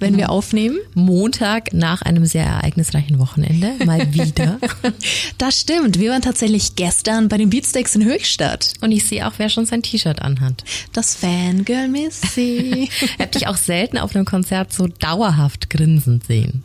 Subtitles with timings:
[0.00, 0.78] wenn wir aufnehmen.
[0.94, 4.58] Montag nach einem sehr ereignisreichen Wochenende, mal wieder.
[5.38, 5.98] Das stimmt.
[5.98, 8.72] Wir waren tatsächlich gestern bei den Beatsteaks in Höchstadt.
[8.80, 10.64] Und ich sehe auch, wer schon sein T-Shirt anhat.
[10.92, 12.88] Das Fangirl Missy.
[13.04, 16.64] Ich habe dich auch selten auf einem Konzert so dauerhaft grinsend sehen.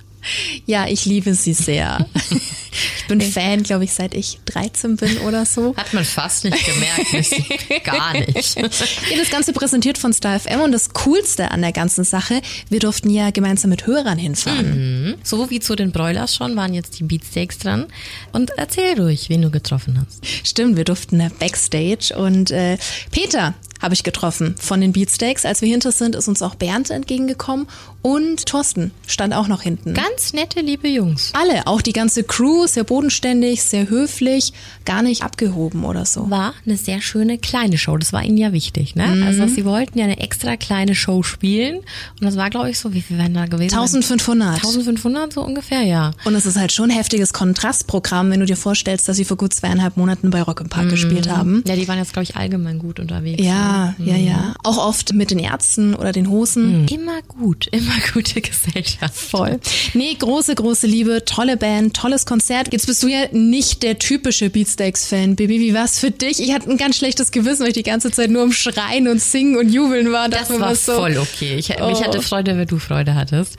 [0.65, 2.05] ja, ich liebe sie sehr.
[2.71, 5.75] Ich bin Fan, glaube ich, seit ich 13 bin oder so.
[5.77, 7.83] Hat man fast nicht gemerkt.
[7.83, 8.55] Gar nicht.
[8.55, 12.79] Ja, das Ganze präsentiert von Star FM und das Coolste an der ganzen Sache, wir
[12.79, 15.15] durften ja gemeinsam mit Hörern hinfahren.
[15.23, 17.87] So wie zu den Broilers schon waren jetzt die Beatsteaks dran.
[18.31, 20.47] Und erzähl ruhig, wen du getroffen hast.
[20.47, 22.77] Stimmt, wir durften Backstage und äh,
[23.11, 25.45] Peter habe ich getroffen von den Beatsteaks.
[25.45, 27.67] Als wir hinter sind, ist uns auch Bernd entgegengekommen
[28.01, 29.93] und Thorsten stand auch noch hinten.
[29.93, 31.31] Ganz nette, liebe Jungs.
[31.33, 34.53] Alle, auch die ganze Crew, sehr bodenständig, sehr höflich,
[34.85, 36.29] gar nicht abgehoben oder so.
[36.29, 37.97] War eine sehr schöne kleine Show.
[37.97, 39.23] Das war ihnen ja wichtig, ne?
[39.25, 41.77] Also sie wollten ja eine extra kleine Show spielen.
[41.77, 43.75] Und das war, glaube ich, so, wie viel waren da gewesen?
[43.75, 44.55] 1500.
[44.55, 46.11] 1500 so ungefähr, ja.
[46.25, 49.37] Und es ist halt schon ein heftiges Kontrastprogramm, wenn du dir vorstellst, dass sie vor
[49.37, 51.63] gut zweieinhalb Monaten bei Rock im Park gespielt haben.
[51.67, 53.43] Ja, die waren jetzt, glaube ich, allgemein gut unterwegs.
[53.43, 54.53] Ja, ja, ja.
[54.63, 56.87] Auch oft mit den Ärzten oder den Hosen.
[56.87, 59.15] Immer gut, immer gute Gesellschaft.
[59.15, 59.59] Voll.
[59.93, 62.48] Nee, große, große Liebe, tolle Band, tolles Konzert.
[62.49, 65.35] Jetzt bist du ja nicht der typische Beatsteaks-Fan.
[65.35, 66.39] Baby, wie war's für dich?
[66.39, 69.21] Ich hatte ein ganz schlechtes Gewissen, weil ich die ganze Zeit nur am Schreien und
[69.21, 70.29] Singen und Jubeln war.
[70.29, 70.93] Das war so.
[70.93, 71.55] voll okay.
[71.57, 72.03] Ich, Mich Oh.
[72.03, 73.55] hatte Freude, wenn du Freude hattest.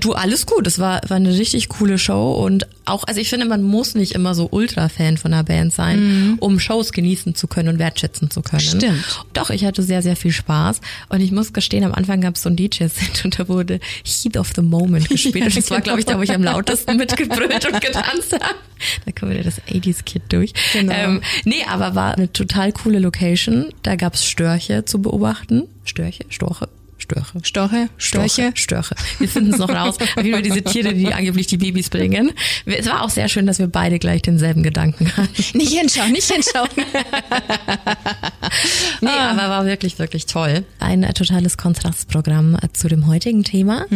[0.00, 0.66] Du, alles gut.
[0.66, 4.12] Es war, war eine richtig coole Show und auch, also ich finde, man muss nicht
[4.12, 8.42] immer so Ultra-Fan von einer Band sein, um Shows genießen zu können und wertschätzen zu
[8.42, 8.62] können.
[8.64, 8.78] Mhm.
[8.78, 9.04] Stimmt.
[9.32, 12.42] Doch, ich hatte sehr, sehr viel Spaß und ich muss gestehen, am Anfang gab es
[12.42, 15.98] so ein DJ-Set und da wurde Heat of the Moment gespielt und das war, glaube
[15.98, 18.54] ich, da, wo ich am lautesten mitgebrüllt und getanzt habe.
[19.04, 20.52] Da kommen wieder das 80s-Kid durch.
[20.72, 20.92] Genau.
[20.92, 23.72] Ähm, nee, aber war eine total coole Location.
[23.82, 25.64] Da gab's Störche zu beobachten.
[25.84, 26.24] Störche?
[26.28, 26.68] Storche?
[27.06, 27.38] Störche.
[27.42, 28.52] Storche, Störche.
[28.54, 28.94] Störche.
[29.18, 29.96] Wir finden es noch raus.
[30.16, 32.32] Auf jeden Fall diese Tiere, die angeblich die Babys bringen.
[32.64, 35.58] Es war auch sehr schön, dass wir beide gleich denselben Gedanken hatten.
[35.58, 36.68] Nicht hinschauen, nicht hinschauen.
[39.00, 40.64] Nee, aber war wirklich, wirklich toll.
[40.78, 43.86] Ein äh, totales Kontrastprogramm äh, zu dem heutigen Thema.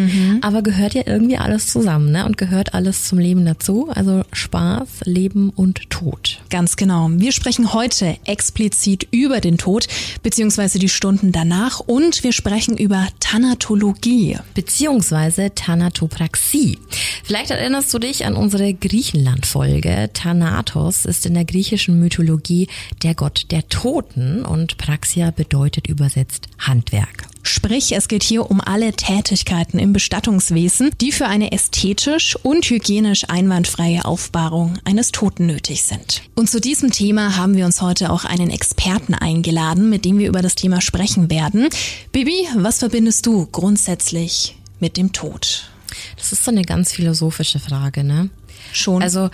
[0.42, 2.26] Aber gehört ja irgendwie alles zusammen, ne?
[2.26, 3.88] Und gehört alles zum Leben dazu.
[3.94, 6.42] Also Spaß, Leben und Tod.
[6.50, 7.08] Ganz genau.
[7.12, 9.86] Wir sprechen heute explizit über den Tod,
[10.22, 14.38] beziehungsweise die Stunden danach und wir sprechen über Thanatologie.
[14.54, 16.78] beziehungsweise Thanatopraxie.
[17.24, 20.10] Vielleicht erinnerst du dich an unsere Griechenland-Folge.
[20.12, 22.68] Thanatos ist in der griechischen Mythologie
[23.02, 27.26] der Gott der Toten und Praxia bedeutet übersetzt Handwerk.
[27.50, 33.28] Sprich, es geht hier um alle Tätigkeiten im Bestattungswesen, die für eine ästhetisch und hygienisch
[33.28, 36.22] einwandfreie Aufbahrung eines Toten nötig sind.
[36.36, 40.28] Und zu diesem Thema haben wir uns heute auch einen Experten eingeladen, mit dem wir
[40.28, 41.68] über das Thema sprechen werden.
[42.12, 45.70] Bibi, was verbindest du grundsätzlich mit dem Tod?
[46.18, 48.30] Das ist so eine ganz philosophische Frage, ne?
[48.72, 49.02] Schon.
[49.02, 49.28] Also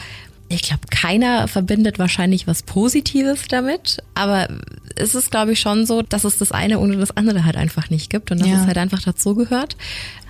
[0.48, 4.48] ich glaube, keiner verbindet wahrscheinlich was Positives damit, aber
[4.94, 7.90] es ist, glaube ich, schon so, dass es das eine ohne das andere halt einfach
[7.90, 8.60] nicht gibt und dass Ja.
[8.60, 9.76] es halt einfach dazu gehört.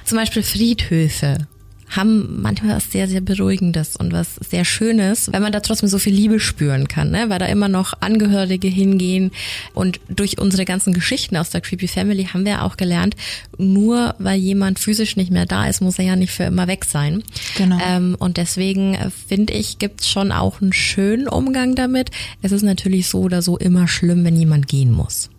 [0.05, 1.47] Zum Beispiel Friedhöfe
[1.89, 5.99] haben manchmal was sehr, sehr Beruhigendes und was sehr Schönes, weil man da trotzdem so
[5.99, 7.27] viel Liebe spüren kann, ne?
[7.29, 9.31] weil da immer noch Angehörige hingehen
[9.73, 13.17] und durch unsere ganzen Geschichten aus der Creepy Family haben wir auch gelernt,
[13.57, 16.85] nur weil jemand physisch nicht mehr da ist, muss er ja nicht für immer weg
[16.85, 17.23] sein.
[17.57, 17.79] Genau.
[17.87, 22.11] Ähm, und deswegen äh, finde ich, gibt's schon auch einen schönen Umgang damit.
[22.43, 25.31] Es ist natürlich so oder so immer schlimm, wenn jemand gehen muss.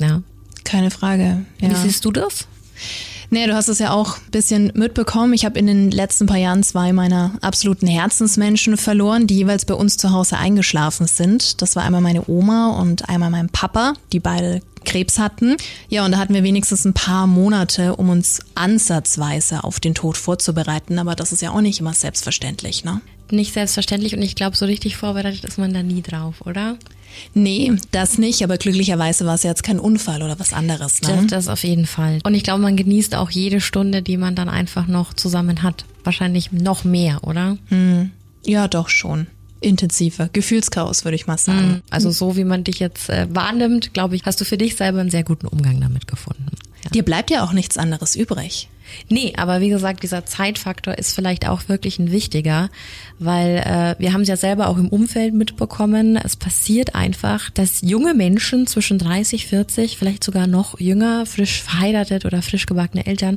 [0.00, 0.22] Ja.
[0.64, 1.44] Keine Frage.
[1.60, 1.70] Ja.
[1.70, 2.46] Wie siehst du das?
[3.30, 5.34] Nee, du hast es ja auch ein bisschen mitbekommen.
[5.34, 9.74] Ich habe in den letzten paar Jahren zwei meiner absoluten Herzensmenschen verloren, die jeweils bei
[9.74, 11.60] uns zu Hause eingeschlafen sind.
[11.60, 15.56] Das war einmal meine Oma und einmal mein Papa, die beide Krebs hatten.
[15.90, 20.16] Ja, und da hatten wir wenigstens ein paar Monate, um uns ansatzweise auf den Tod
[20.16, 20.98] vorzubereiten.
[20.98, 23.02] Aber das ist ja auch nicht immer selbstverständlich, ne?
[23.30, 26.78] Nicht selbstverständlich und ich glaube, so richtig vorbereitet ist man da nie drauf, oder?
[27.34, 28.42] Nee, das nicht.
[28.42, 31.26] Aber glücklicherweise war es ja jetzt kein Unfall oder was anderes, Das, ne?
[31.26, 32.20] das auf jeden Fall.
[32.24, 35.84] Und ich glaube, man genießt auch jede Stunde, die man dann einfach noch zusammen hat.
[36.04, 37.56] Wahrscheinlich noch mehr, oder?
[38.44, 39.26] Ja, doch schon.
[39.60, 40.28] Intensiver.
[40.32, 41.82] Gefühlschaos, würde ich mal sagen.
[41.90, 45.00] Also so wie man dich jetzt äh, wahrnimmt, glaube ich, hast du für dich selber
[45.00, 46.46] einen sehr guten Umgang damit gefunden.
[46.84, 46.90] Ja.
[46.90, 48.68] Dir bleibt ja auch nichts anderes übrig.
[49.08, 52.70] Nee, aber wie gesagt, dieser Zeitfaktor ist vielleicht auch wirklich ein wichtiger,
[53.18, 56.16] weil äh, wir haben es ja selber auch im Umfeld mitbekommen.
[56.16, 62.24] Es passiert einfach, dass junge Menschen zwischen 30, 40, vielleicht sogar noch jünger, frisch verheiratet
[62.24, 63.36] oder frisch gebackene Eltern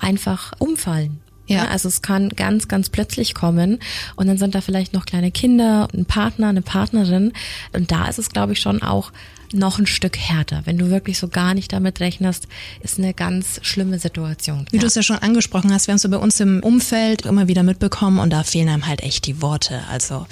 [0.00, 1.20] einfach umfallen.
[1.46, 1.66] Ja.
[1.66, 3.78] Also es kann ganz, ganz plötzlich kommen
[4.16, 7.32] und dann sind da vielleicht noch kleine Kinder, ein Partner, eine Partnerin
[7.72, 9.12] und da ist es, glaube ich, schon auch
[9.52, 10.62] noch ein Stück härter.
[10.64, 12.48] Wenn du wirklich so gar nicht damit rechnest,
[12.80, 14.66] ist eine ganz schlimme Situation.
[14.70, 17.24] Wie du es ja schon angesprochen hast, wir haben es so bei uns im Umfeld
[17.26, 19.82] immer wieder mitbekommen und da fehlen einem halt echt die Worte.
[19.90, 20.26] Also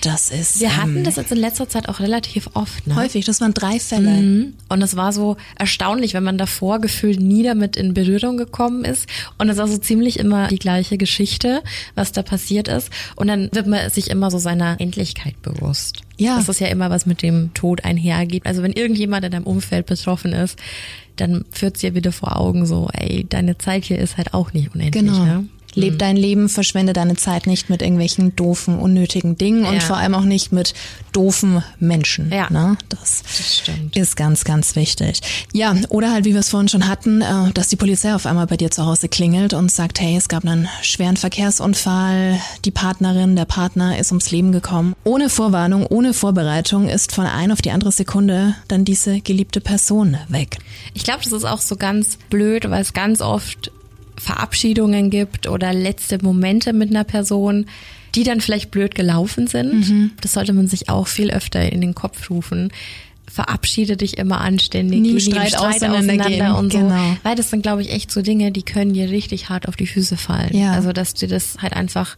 [0.00, 0.60] das ist.
[0.60, 2.86] Wir hatten ähm, das jetzt in letzter Zeit auch relativ oft.
[2.86, 2.96] Ne?
[2.96, 4.10] häufig, das waren drei Fälle.
[4.10, 4.54] Mhm.
[4.68, 9.06] Und es war so erstaunlich, wenn man davor gefühlt nie damit in Berührung gekommen ist.
[9.38, 11.62] Und es war so ziemlich immer die gleiche Geschichte,
[11.94, 12.90] was da passiert ist.
[13.16, 16.02] Und dann wird man sich immer so seiner Endlichkeit bewusst.
[16.16, 16.36] Ja.
[16.36, 18.46] Das ist ja immer, was mit dem Tod einhergeht.
[18.46, 20.58] Also wenn irgendjemand in deinem Umfeld betroffen ist,
[21.16, 24.52] dann führt es dir wieder vor Augen so, ey, deine Zeit hier ist halt auch
[24.52, 25.04] nicht unendlich.
[25.04, 25.24] Genau.
[25.24, 25.48] Ne?
[25.78, 29.80] Leb dein Leben, verschwende deine Zeit nicht mit irgendwelchen doofen, unnötigen Dingen und Ja.
[29.80, 30.74] vor allem auch nicht mit
[31.12, 32.30] doofen Menschen.
[32.32, 32.50] Ja.
[32.50, 32.76] Ne?
[32.88, 33.96] Das, Das stimmt.
[33.96, 35.20] ist ganz, ganz wichtig.
[35.52, 38.46] Ja, oder halt, wie wir es vorhin schon hatten, äh, dass die Polizei auf einmal
[38.46, 43.36] bei dir zu Hause klingelt und sagt, hey, es gab einen schweren Verkehrsunfall, die Partnerin,
[43.36, 44.94] der Partner ist ums Leben gekommen.
[45.04, 50.16] Ohne Vorwarnung, ohne Vorbereitung ist von ein auf die andere Sekunde dann diese geliebte Person
[50.28, 50.58] weg.
[50.94, 53.70] Ich glaube, das ist auch so ganz blöd, weil es ganz oft
[54.18, 57.66] Verabschiedungen gibt oder letzte Momente mit einer Person,
[58.14, 60.12] die dann vielleicht blöd gelaufen sind.
[60.20, 62.72] Das sollte man sich auch viel öfter in den Kopf rufen.
[63.30, 66.78] Verabschiede dich immer anständig, Nie im geh Streit auseinandergehen, und so.
[66.78, 67.16] genau.
[67.22, 69.86] Weil das sind, glaube ich, echt so Dinge, die können dir richtig hart auf die
[69.86, 70.56] Füße fallen.
[70.56, 70.72] Ja.
[70.72, 72.16] Also, dass dir das halt einfach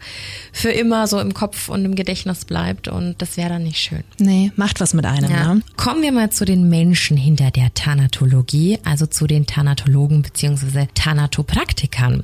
[0.52, 4.04] für immer so im Kopf und im Gedächtnis bleibt und das wäre dann nicht schön.
[4.18, 5.54] Nee, macht was mit einem, Ja.
[5.54, 5.62] ne?
[5.76, 10.86] Kommen wir mal zu den Menschen hinter der Thanatologie, also zu den Thanatologen bzw.
[10.94, 12.22] Thanatopraktikern.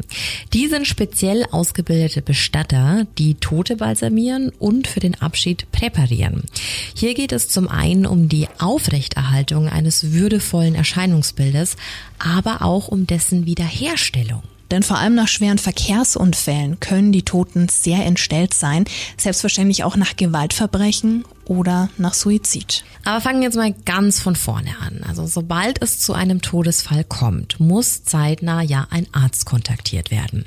[0.52, 6.44] Die sind speziell ausgebildete Bestatter, die Tote balsamieren und für den Abschied präparieren.
[6.94, 11.76] Hier geht es zum einen um die Aufrechterhaltung eines würdevollen Erscheinungsbildes,
[12.18, 14.42] aber auch um dessen Wiederherstellung.
[14.70, 18.84] Denn vor allem nach schweren Verkehrsunfällen können die Toten sehr entstellt sein,
[19.16, 22.84] selbstverständlich auch nach Gewaltverbrechen oder nach Suizid.
[23.04, 25.02] Aber fangen wir jetzt mal ganz von vorne an.
[25.08, 30.44] Also sobald es zu einem Todesfall kommt, muss zeitnah ja ein Arzt kontaktiert werden.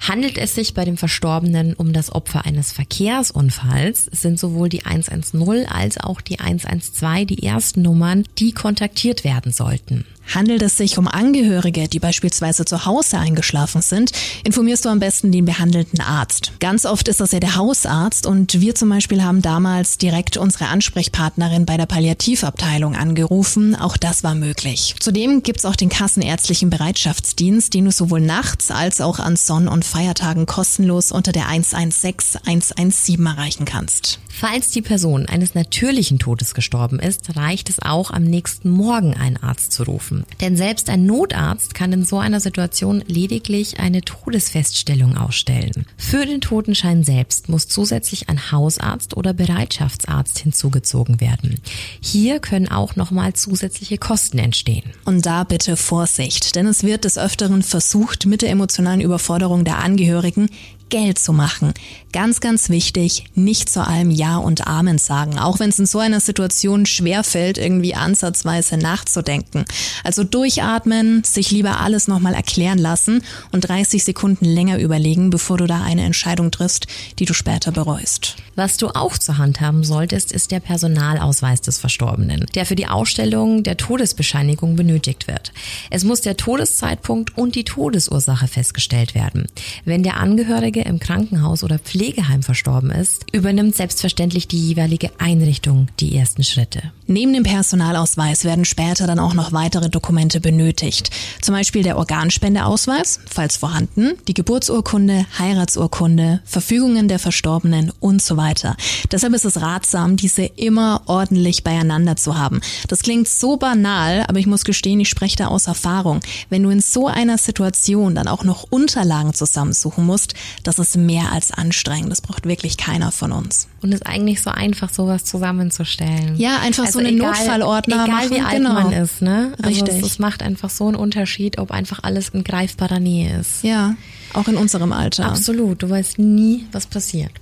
[0.00, 5.66] Handelt es sich bei dem Verstorbenen um das Opfer eines Verkehrsunfalls, sind sowohl die 110
[5.68, 10.04] als auch die 112 die ersten Nummern, die kontaktiert werden sollten.
[10.34, 14.12] Handelt es sich um Angehörige, die beispielsweise zu Hause eingeschlafen sind,
[14.44, 16.52] informierst du am besten den behandelnden Arzt.
[16.60, 20.68] Ganz oft ist das ja der Hausarzt und wir zum Beispiel haben damals direkt unsere
[20.68, 23.74] Ansprechpartnerin bei der Palliativabteilung angerufen.
[23.74, 24.94] Auch das war möglich.
[25.00, 29.84] Zudem gibt's auch den kassenärztlichen Bereitschaftsdienst, den du sowohl nachts als auch an Sonn- und
[29.84, 34.20] Feiertagen kostenlos unter der 116 117 erreichen kannst.
[34.40, 39.36] Falls die Person eines natürlichen Todes gestorben ist, reicht es auch am nächsten Morgen einen
[39.36, 40.24] Arzt zu rufen.
[40.40, 45.84] Denn selbst ein Notarzt kann in so einer Situation lediglich eine Todesfeststellung ausstellen.
[45.98, 51.60] Für den Totenschein selbst muss zusätzlich ein Hausarzt oder Bereitschaftsarzt hinzugezogen werden.
[52.00, 54.84] Hier können auch nochmal zusätzliche Kosten entstehen.
[55.04, 59.80] Und da bitte Vorsicht, denn es wird des Öfteren versucht, mit der emotionalen Überforderung der
[59.80, 60.48] Angehörigen
[60.90, 61.72] Geld zu machen.
[62.12, 66.00] Ganz, ganz wichtig, nicht zu allem Ja und Amen sagen, auch wenn es in so
[66.00, 69.64] einer Situation schwerfällt, irgendwie ansatzweise nachzudenken.
[70.02, 73.22] Also durchatmen, sich lieber alles nochmal erklären lassen
[73.52, 76.86] und 30 Sekunden länger überlegen, bevor du da eine Entscheidung triffst,
[77.20, 78.36] die du später bereust.
[78.56, 82.88] Was du auch zur Hand haben solltest, ist der Personalausweis des Verstorbenen, der für die
[82.88, 85.52] Ausstellung der Todesbescheinigung benötigt wird.
[85.90, 89.46] Es muss der Todeszeitpunkt und die Todesursache festgestellt werden.
[89.84, 96.16] Wenn der Angehörige im Krankenhaus oder Pflegeheim verstorben ist, übernimmt selbstverständlich die jeweilige Einrichtung die
[96.16, 96.92] ersten Schritte.
[97.10, 101.10] Neben dem Personalausweis werden später dann auch noch weitere Dokumente benötigt.
[101.42, 108.76] Zum Beispiel der Organspendeausweis, falls vorhanden, die Geburtsurkunde, Heiratsurkunde, Verfügungen der Verstorbenen und so weiter.
[109.10, 112.60] Deshalb ist es ratsam, diese immer ordentlich beieinander zu haben.
[112.86, 116.20] Das klingt so banal, aber ich muss gestehen, ich spreche da aus Erfahrung.
[116.48, 121.32] Wenn du in so einer Situation dann auch noch Unterlagen zusammensuchen musst, das ist mehr
[121.32, 122.12] als anstrengend.
[122.12, 123.66] Das braucht wirklich keiner von uns.
[123.82, 126.36] Und es ist eigentlich so einfach, sowas zusammenzustellen.
[126.36, 128.72] Ja, einfach so einen egal, Notfallordner Egal machen, wie alt genau.
[128.74, 129.52] man ist, ne?
[129.62, 130.02] Also Richtig.
[130.02, 133.62] Es, es macht einfach so einen Unterschied, ob einfach alles in greifbarer Nähe ist.
[133.62, 133.94] Ja,
[134.32, 135.26] auch in unserem Alter.
[135.26, 137.32] Absolut, du weißt nie, was passiert.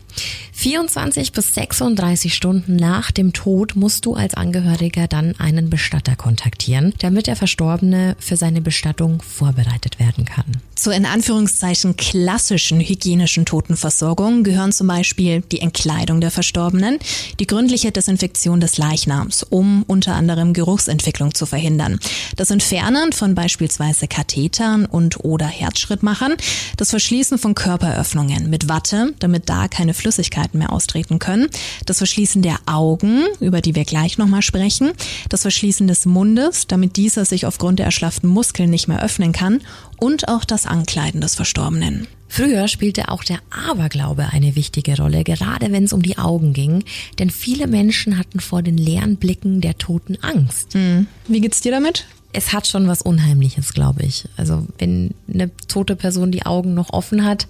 [0.58, 6.92] 24 bis 36 Stunden nach dem Tod musst du als Angehöriger dann einen Bestatter kontaktieren,
[6.98, 10.46] damit der Verstorbene für seine Bestattung vorbereitet werden kann.
[10.74, 16.98] Zur in Anführungszeichen klassischen hygienischen Totenversorgung gehören zum Beispiel die Entkleidung der Verstorbenen,
[17.38, 22.00] die gründliche Desinfektion des Leichnams, um unter anderem Geruchsentwicklung zu verhindern,
[22.36, 26.34] das Entfernen von beispielsweise Kathetern und oder Herzschrittmachern,
[26.76, 30.07] das Verschließen von Körperöffnungen mit Watte, damit da keine Flüssigkeit
[30.38, 31.48] Möglichkeiten mehr austreten können.
[31.86, 34.92] Das Verschließen der Augen, über die wir gleich nochmal sprechen.
[35.28, 39.60] Das Verschließen des Mundes, damit dieser sich aufgrund der erschlafften Muskeln nicht mehr öffnen kann.
[39.98, 42.06] Und auch das Ankleiden des Verstorbenen.
[42.28, 46.84] Früher spielte auch der Aberglaube eine wichtige Rolle, gerade wenn es um die Augen ging,
[47.18, 50.74] denn viele Menschen hatten vor den leeren Blicken der Toten Angst.
[50.74, 51.06] Hm.
[51.26, 52.04] Wie geht's dir damit?
[52.32, 54.28] Es hat schon was Unheimliches, glaube ich.
[54.36, 57.46] Also wenn eine tote Person die Augen noch offen hat,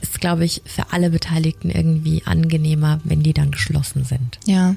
[0.00, 4.38] ist, glaube ich, für alle Beteiligten irgendwie angenehmer, wenn die dann geschlossen sind.
[4.46, 4.76] Ja.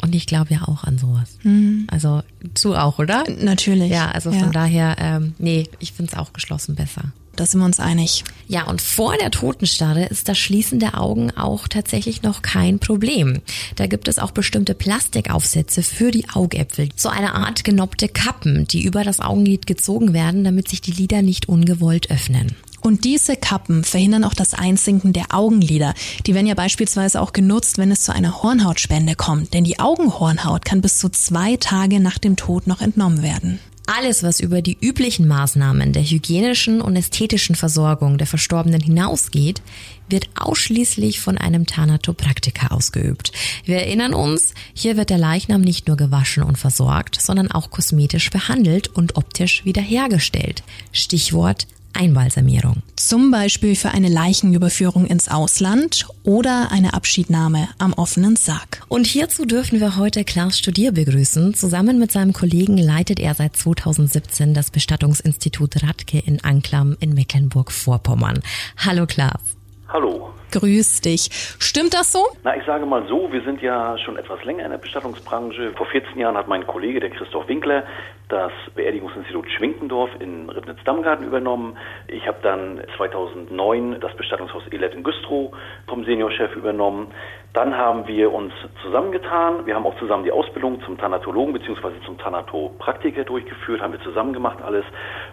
[0.00, 1.38] Und ich glaube ja auch an sowas.
[1.42, 1.86] Mhm.
[1.90, 2.22] Also
[2.62, 3.24] du auch, oder?
[3.40, 3.90] Natürlich.
[3.90, 4.50] Ja, also von ja.
[4.50, 7.12] daher, ähm, nee, ich finde es auch geschlossen besser.
[7.36, 8.24] Da sind wir uns einig.
[8.46, 13.40] Ja, und vor der Totenstarre ist das Schließen der Augen auch tatsächlich noch kein Problem.
[13.76, 16.88] Da gibt es auch bestimmte Plastikaufsätze für die Augäpfel.
[16.94, 21.22] So eine Art genoppte Kappen, die über das Augenlid gezogen werden, damit sich die Lider
[21.22, 22.54] nicht ungewollt öffnen.
[22.84, 25.94] Und diese Kappen verhindern auch das Einsinken der Augenlider.
[26.26, 29.54] Die werden ja beispielsweise auch genutzt, wenn es zu einer Hornhautspende kommt.
[29.54, 33.58] Denn die Augenhornhaut kann bis zu zwei Tage nach dem Tod noch entnommen werden.
[33.86, 39.60] Alles, was über die üblichen Maßnahmen der hygienischen und ästhetischen Versorgung der Verstorbenen hinausgeht,
[40.08, 43.32] wird ausschließlich von einem Thanatopraktiker ausgeübt.
[43.64, 48.30] Wir erinnern uns, hier wird der Leichnam nicht nur gewaschen und versorgt, sondern auch kosmetisch
[48.30, 50.62] behandelt und optisch wiederhergestellt.
[50.92, 52.82] Stichwort Einbalsamierung.
[52.96, 58.82] Zum Beispiel für eine Leichenüberführung ins Ausland oder eine Abschiednahme am offenen Sarg.
[58.88, 61.54] Und hierzu dürfen wir heute Klaas Studier begrüßen.
[61.54, 68.40] Zusammen mit seinem Kollegen leitet er seit 2017 das Bestattungsinstitut Radke in Anklam in Mecklenburg-Vorpommern.
[68.84, 69.40] Hallo Klaas.
[69.88, 70.34] Hallo.
[70.50, 71.30] Grüß dich.
[71.58, 72.24] Stimmt das so?
[72.44, 75.72] Na, ich sage mal so, wir sind ja schon etwas länger in der Bestattungsbranche.
[75.76, 77.84] Vor 14 Jahren hat mein Kollege, der Christoph Winkler,
[78.28, 81.76] das Beerdigungsinstitut Schwinkendorf in Ribnitz-Dammgarten übernommen.
[82.08, 85.52] Ich habe dann 2009 das Bestattungshaus Elet in Güstrow
[85.86, 87.08] vom Seniorchef übernommen.
[87.52, 88.52] Dann haben wir uns
[88.82, 89.66] zusammengetan.
[89.66, 91.92] Wir haben auch zusammen die Ausbildung zum Thanatologen bzw.
[92.04, 94.84] zum Thanatopraktiker durchgeführt, haben wir zusammen gemacht alles.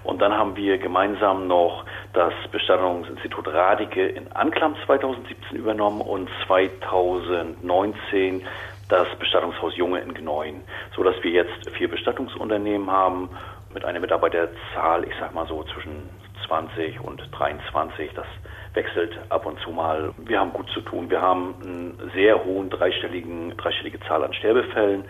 [0.04, 8.44] Und dann haben wir gemeinsam noch das Bestattungsinstitut Radike in Anklam 2017 übernommen und 2019
[8.92, 10.62] das Bestattungshaus Junge in Gneuen,
[10.96, 13.30] so dass wir jetzt vier Bestattungsunternehmen haben
[13.74, 16.10] mit einer Mitarbeiterzahl, ich sag mal so zwischen
[16.46, 18.12] 20 und 23.
[18.14, 18.26] Das
[18.74, 20.14] wechselt ab und zu mal.
[20.18, 21.10] Wir haben gut zu tun.
[21.10, 25.06] Wir haben einen sehr hohen dreistelligen, dreistellige Zahl an Sterbefällen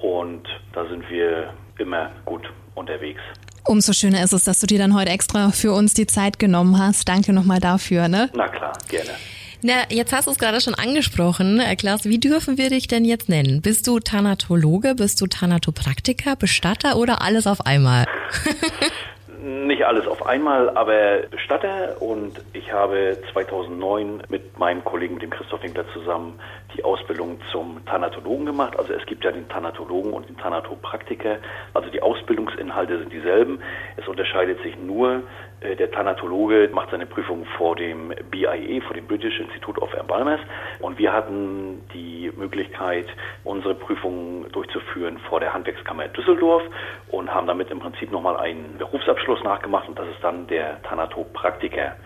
[0.00, 3.20] und da sind wir immer gut unterwegs.
[3.66, 6.78] Umso schöner ist es, dass du dir dann heute extra für uns die Zeit genommen
[6.78, 7.06] hast.
[7.06, 8.30] Danke nochmal dafür, ne?
[8.32, 9.10] Na klar, gerne.
[9.60, 11.58] Na, jetzt hast du es gerade schon angesprochen.
[11.58, 13.60] Äh, Klaas, wie dürfen wir dich denn jetzt nennen?
[13.60, 18.06] Bist du Thanatologe, bist du Thanatopraktiker, Bestatter oder alles auf einmal?
[19.42, 25.30] Nicht alles auf einmal, aber Bestatter und ich habe 2009 mit meinem Kollegen, mit dem
[25.30, 26.38] Christoph Winkler zusammen,
[26.76, 28.78] die Ausbildung zum Thanatologen gemacht.
[28.78, 31.38] Also es gibt ja den Thanatologen und den Thanatopraktiker.
[31.74, 33.60] Also die Ausbildungsinhalte sind dieselben.
[33.96, 35.22] Es unterscheidet sich nur,
[35.62, 40.40] der Thanatologe macht seine Prüfung vor dem BIE, vor dem British Institute of Embalmers.
[40.80, 43.06] Und wir hatten die Möglichkeit,
[43.44, 46.62] unsere Prüfung durchzuführen vor der Handwerkskammer Düsseldorf
[47.10, 51.96] und haben damit im Prinzip nochmal einen Berufsabschluss nachgemacht und das ist dann der Thanatopraktiker.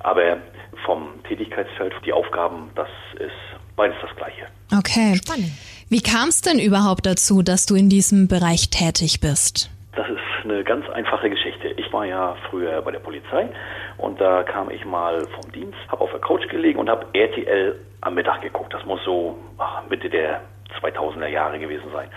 [0.00, 0.38] Aber
[0.84, 3.32] vom Tätigkeitsfeld, die Aufgaben, das ist
[3.76, 4.46] beides das Gleiche.
[4.76, 5.16] Okay.
[5.16, 5.52] Spannend.
[5.88, 9.70] Wie kam es denn überhaupt dazu, dass du in diesem Bereich tätig bist?
[9.96, 11.68] Das ist eine ganz einfache Geschichte.
[11.68, 13.48] Ich war ja früher bei der Polizei
[13.96, 17.80] und da kam ich mal vom Dienst, habe auf der Couch gelegen und habe RTL
[18.02, 18.74] am Mittag geguckt.
[18.74, 20.42] Das muss so ach, Mitte der
[20.82, 22.10] 2000er Jahre gewesen sein.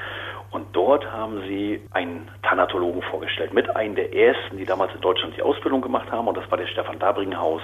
[0.51, 5.37] Und dort haben sie einen Thanatologen vorgestellt, mit einem der ersten, die damals in Deutschland
[5.37, 6.27] die Ausbildung gemacht haben.
[6.27, 7.61] Und das war der Stefan Dabringhaus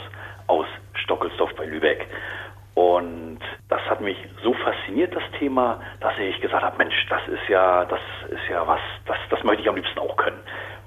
[0.48, 2.08] aus Stockelsdorf bei Lübeck.
[2.76, 3.40] Und
[3.70, 7.86] das hat mich so fasziniert, das Thema, dass ich gesagt habe, Mensch, das ist ja,
[7.86, 10.40] das ist ja was, das, das möchte ich am liebsten auch können.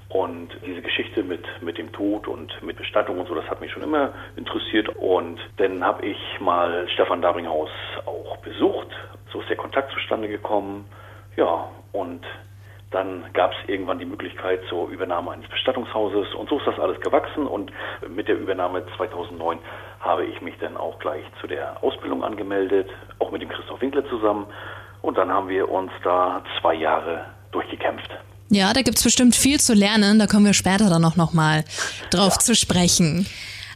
[0.09, 3.71] Und diese Geschichte mit, mit dem Tod und mit Bestattung und so, das hat mich
[3.71, 4.89] schon immer interessiert.
[4.97, 7.69] Und dann habe ich mal Stefan Dabringhaus
[8.05, 8.87] auch besucht.
[9.31, 10.85] So ist der Kontakt zustande gekommen.
[11.35, 12.25] Ja, und
[12.91, 16.99] Dann gab es irgendwann die Möglichkeit zur Übernahme eines Bestattungshauses und so ist das alles
[17.01, 17.71] gewachsen und
[18.07, 19.59] mit der Übernahme 2009
[19.99, 22.89] habe ich mich dann auch gleich zu der Ausbildung angemeldet,
[23.19, 24.45] auch mit dem Christoph Winkler zusammen
[25.01, 28.09] und dann haben wir uns da zwei Jahre durchgekämpft.
[28.49, 31.63] Ja, da gibt's bestimmt viel zu lernen, da kommen wir später dann auch nochmal
[32.09, 32.39] drauf ja.
[32.39, 33.27] zu sprechen.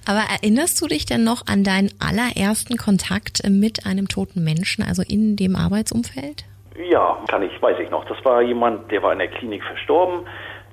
[0.06, 5.02] Aber erinnerst du dich denn noch an deinen allerersten Kontakt mit einem toten Menschen, also
[5.02, 6.44] in dem Arbeitsumfeld?
[6.90, 8.04] Ja, kann ich, weiß ich noch.
[8.06, 10.26] Das war jemand, der war in der Klinik verstorben.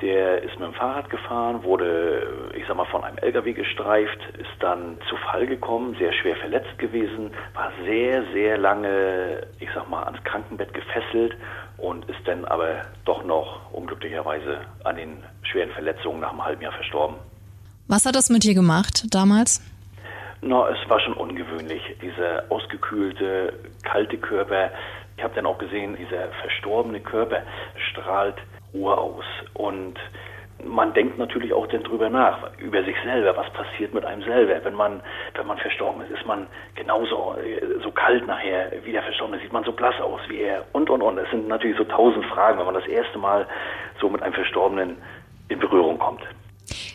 [0.03, 4.49] Der ist mit dem Fahrrad gefahren, wurde, ich sag mal, von einem LKW gestreift, ist
[4.61, 10.05] dann zu Fall gekommen, sehr schwer verletzt gewesen, war sehr, sehr lange, ich sag mal,
[10.05, 11.37] ans Krankenbett gefesselt
[11.77, 16.73] und ist dann aber doch noch unglücklicherweise an den schweren Verletzungen nach einem halben Jahr
[16.73, 17.17] verstorben.
[17.87, 19.61] Was hat das mit dir gemacht damals?
[20.41, 21.83] Na, es war schon ungewöhnlich.
[22.01, 23.53] Dieser ausgekühlte,
[23.83, 24.71] kalte Körper.
[25.19, 27.43] Ich habe dann auch gesehen, dieser verstorbene Körper
[27.91, 28.37] strahlt
[28.73, 29.25] Ruhe aus.
[29.55, 29.99] Und
[30.65, 34.63] man denkt natürlich auch dann drüber nach, über sich selber, was passiert mit einem selber.
[34.65, 35.01] Wenn man,
[35.35, 39.53] wenn man verstorben ist, ist man genauso äh, so kalt nachher wie der Verstorbene, sieht
[39.53, 41.19] man so blass aus wie er und und und.
[41.19, 43.47] Es sind natürlich so tausend Fragen, wenn man das erste Mal
[44.01, 44.97] so mit einem Verstorbenen
[45.49, 46.23] in Berührung kommt.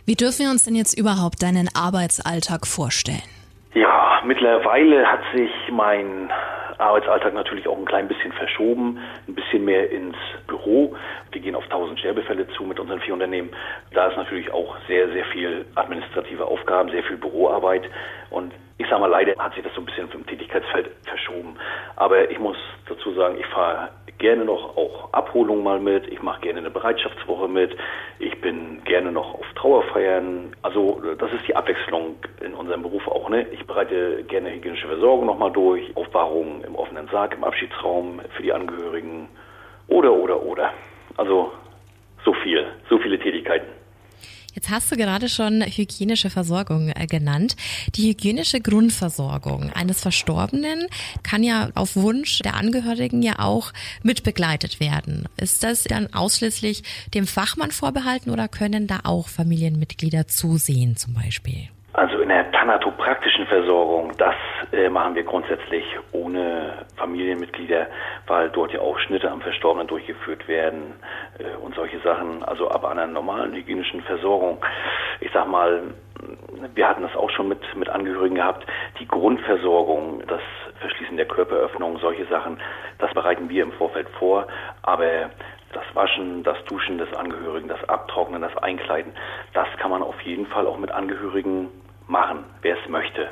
[0.05, 3.34] Wie dürfen wir uns denn jetzt überhaupt deinen Arbeitsalltag vorstellen?
[3.75, 6.31] Ja, mittlerweile hat sich mein
[6.77, 10.15] Arbeitsalltag natürlich auch ein klein bisschen verschoben, ein bisschen mehr ins
[10.47, 10.95] Büro.
[11.33, 13.49] Wir gehen auf 1000 Sterbefälle zu mit unseren vier Unternehmen.
[13.91, 17.83] Da ist natürlich auch sehr, sehr viel administrative Aufgaben, sehr viel Büroarbeit.
[18.29, 21.57] Und ich sage mal, leider hat sich das so ein bisschen vom Tätigkeitsfeld verschoben.
[21.97, 26.07] Aber ich muss dazu sagen, ich fahre gerne noch auch Abholung mal mit.
[26.07, 27.75] Ich mache gerne eine Bereitschaftswoche mit.
[28.19, 30.55] Ich bin gerne noch auf Trauerfeiern.
[30.61, 33.29] Also das ist die Abwechslung in unserem Beruf auch.
[33.29, 33.47] Ne?
[33.51, 38.53] Ich bereite gerne hygienische Versorgung nochmal durch, Aufbahrung im offenen Sarg, im Abschiedsraum für die
[38.53, 39.27] Angehörigen
[39.87, 40.73] oder, oder, oder.
[41.17, 41.51] Also
[42.23, 43.84] so viel, so viele Tätigkeiten.
[44.55, 47.57] Jetzt hast du gerade schon hygienische Versorgung äh, genannt.
[47.95, 50.87] Die hygienische Grundversorgung eines Verstorbenen
[51.23, 55.27] kann ja auf Wunsch der Angehörigen ja auch mitbegleitet werden.
[55.35, 56.83] Ist das dann ausschließlich
[57.13, 61.67] dem Fachmann vorbehalten oder können da auch Familienmitglieder zusehen zum Beispiel?
[61.95, 64.35] Also in der thanatopraktischen Versorgung, das
[64.73, 67.87] äh, machen wir grundsätzlich ohne Familienmitglieder,
[68.27, 70.99] weil dort ja auch Schnitte am Verstorbenen durchgeführt werden
[71.39, 72.43] äh, und solche Sachen.
[72.43, 74.57] Also aber an einer normalen hygienischen Versorgung,
[75.21, 75.83] ich sag mal,
[76.73, 78.67] wir hatten das auch schon mit, mit Angehörigen gehabt,
[78.99, 80.41] die Grundversorgung, das
[80.81, 82.59] Verschließen der Körperöffnung, solche Sachen,
[82.97, 84.47] das bereiten wir im Vorfeld vor,
[84.81, 85.29] aber
[85.71, 89.13] das Waschen, das Duschen des Angehörigen, das Abtrocknen, das Einkleiden,
[89.53, 91.69] das kann man auf jeden Fall auch mit Angehörigen
[92.07, 93.29] machen, wer es möchte.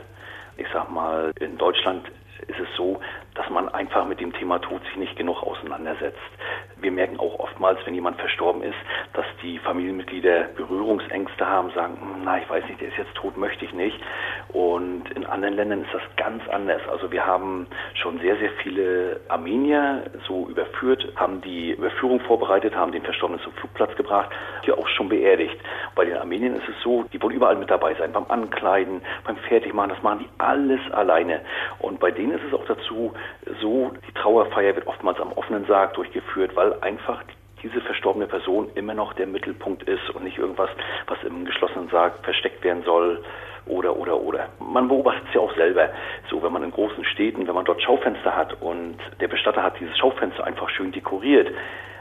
[0.58, 2.08] Ich sag mal, in Deutschland
[2.48, 3.00] ist es so,
[3.36, 6.20] dass man einfach mit dem Thema Tod sich nicht genug auseinandersetzt.
[6.78, 8.78] Wir merken auch oftmals, wenn jemand verstorben ist,
[9.14, 13.38] dass die Familienmitglieder Berührungsängste haben, sagen, hm, na, ich weiß nicht, der ist jetzt tot,
[13.38, 13.98] möchte ich nicht.
[14.50, 16.82] Und in anderen Ländern ist das ganz anders.
[16.90, 22.92] Also wir haben schon sehr, sehr viele Armenier so überführt, haben die Überführung vorbereitet, haben
[22.92, 24.30] den Verstorbenen zum Flugplatz gebracht,
[24.66, 25.58] die auch schon beerdigt.
[25.96, 29.38] Bei den Armeniern ist es so, die wollen überall mit dabei sein, beim Ankleiden, beim
[29.38, 31.42] Fertigmachen, das machen die alles alleine.
[31.80, 33.14] Und bei denen ist es auch dazu
[33.62, 37.24] so, die Trauerfeier wird oftmals am offenen Sarg durchgeführt, weil einfach
[37.62, 40.70] diese verstorbene Person immer noch der Mittelpunkt ist und nicht irgendwas,
[41.08, 43.24] was im geschlossenen Sarg versteckt werden soll
[43.66, 44.50] oder oder oder.
[44.60, 45.90] Man beobachtet es ja auch selber,
[46.30, 49.80] so wenn man in großen Städten, wenn man dort Schaufenster hat und der Bestatter hat
[49.80, 51.50] dieses Schaufenster einfach schön dekoriert.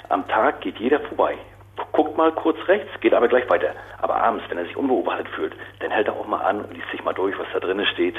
[0.08, 1.38] Am Tag geht jeder vorbei,
[1.92, 3.70] guckt mal kurz rechts, geht aber gleich weiter.
[4.00, 6.90] Aber abends, wenn er sich unbeobachtet fühlt, dann hält er auch mal an und liest
[6.90, 8.16] sich mal durch, was da drinnen steht.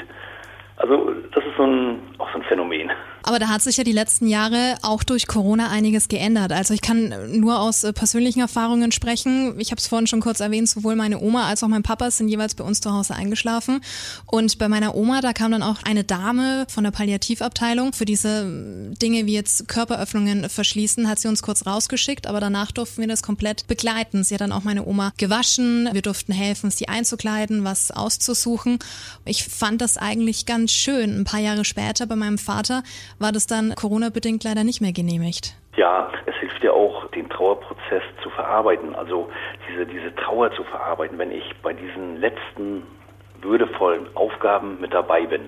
[0.76, 2.90] Also das ist so ein, auch so ein Phänomen.
[3.26, 6.52] Aber da hat sich ja die letzten Jahre auch durch Corona einiges geändert.
[6.52, 9.58] Also ich kann nur aus äh, persönlichen Erfahrungen sprechen.
[9.58, 12.28] Ich habe es vorhin schon kurz erwähnt, sowohl meine Oma als auch mein Papa sind
[12.28, 13.80] jeweils bei uns zu Hause eingeschlafen.
[14.26, 18.42] Und bei meiner Oma, da kam dann auch eine Dame von der Palliativabteilung für diese
[18.42, 23.08] äh, Dinge wie jetzt Körperöffnungen verschließen, hat sie uns kurz rausgeschickt, aber danach durften wir
[23.08, 24.22] das komplett begleiten.
[24.22, 28.80] Sie hat dann auch meine Oma gewaschen, wir durften helfen, sie einzukleiden, was auszusuchen.
[29.24, 31.20] Ich fand das eigentlich ganz schön.
[31.20, 32.82] Ein paar Jahre später bei meinem Vater
[33.18, 35.56] war das dann Corona-bedingt leider nicht mehr genehmigt.
[35.76, 39.28] Ja, es hilft ja auch, den Trauerprozess zu verarbeiten, also
[39.68, 42.82] diese, diese Trauer zu verarbeiten, wenn ich bei diesen letzten
[43.42, 45.42] würdevollen Aufgaben mit dabei bin.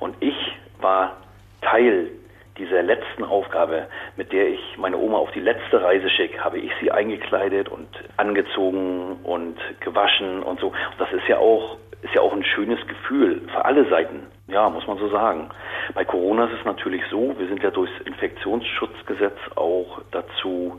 [0.00, 0.36] Und ich
[0.80, 1.16] war
[1.62, 2.10] Teil
[2.58, 6.72] dieser letzten Aufgabe, mit der ich meine Oma auf die letzte Reise schicke, habe ich
[6.80, 10.68] sie eingekleidet und angezogen und gewaschen und so.
[10.68, 14.26] Und das ist ja auch ist ja auch ein schönes Gefühl für alle Seiten.
[14.48, 15.50] Ja, muss man so sagen.
[15.94, 20.78] Bei Corona ist es natürlich so, wir sind ja durchs Infektionsschutzgesetz auch dazu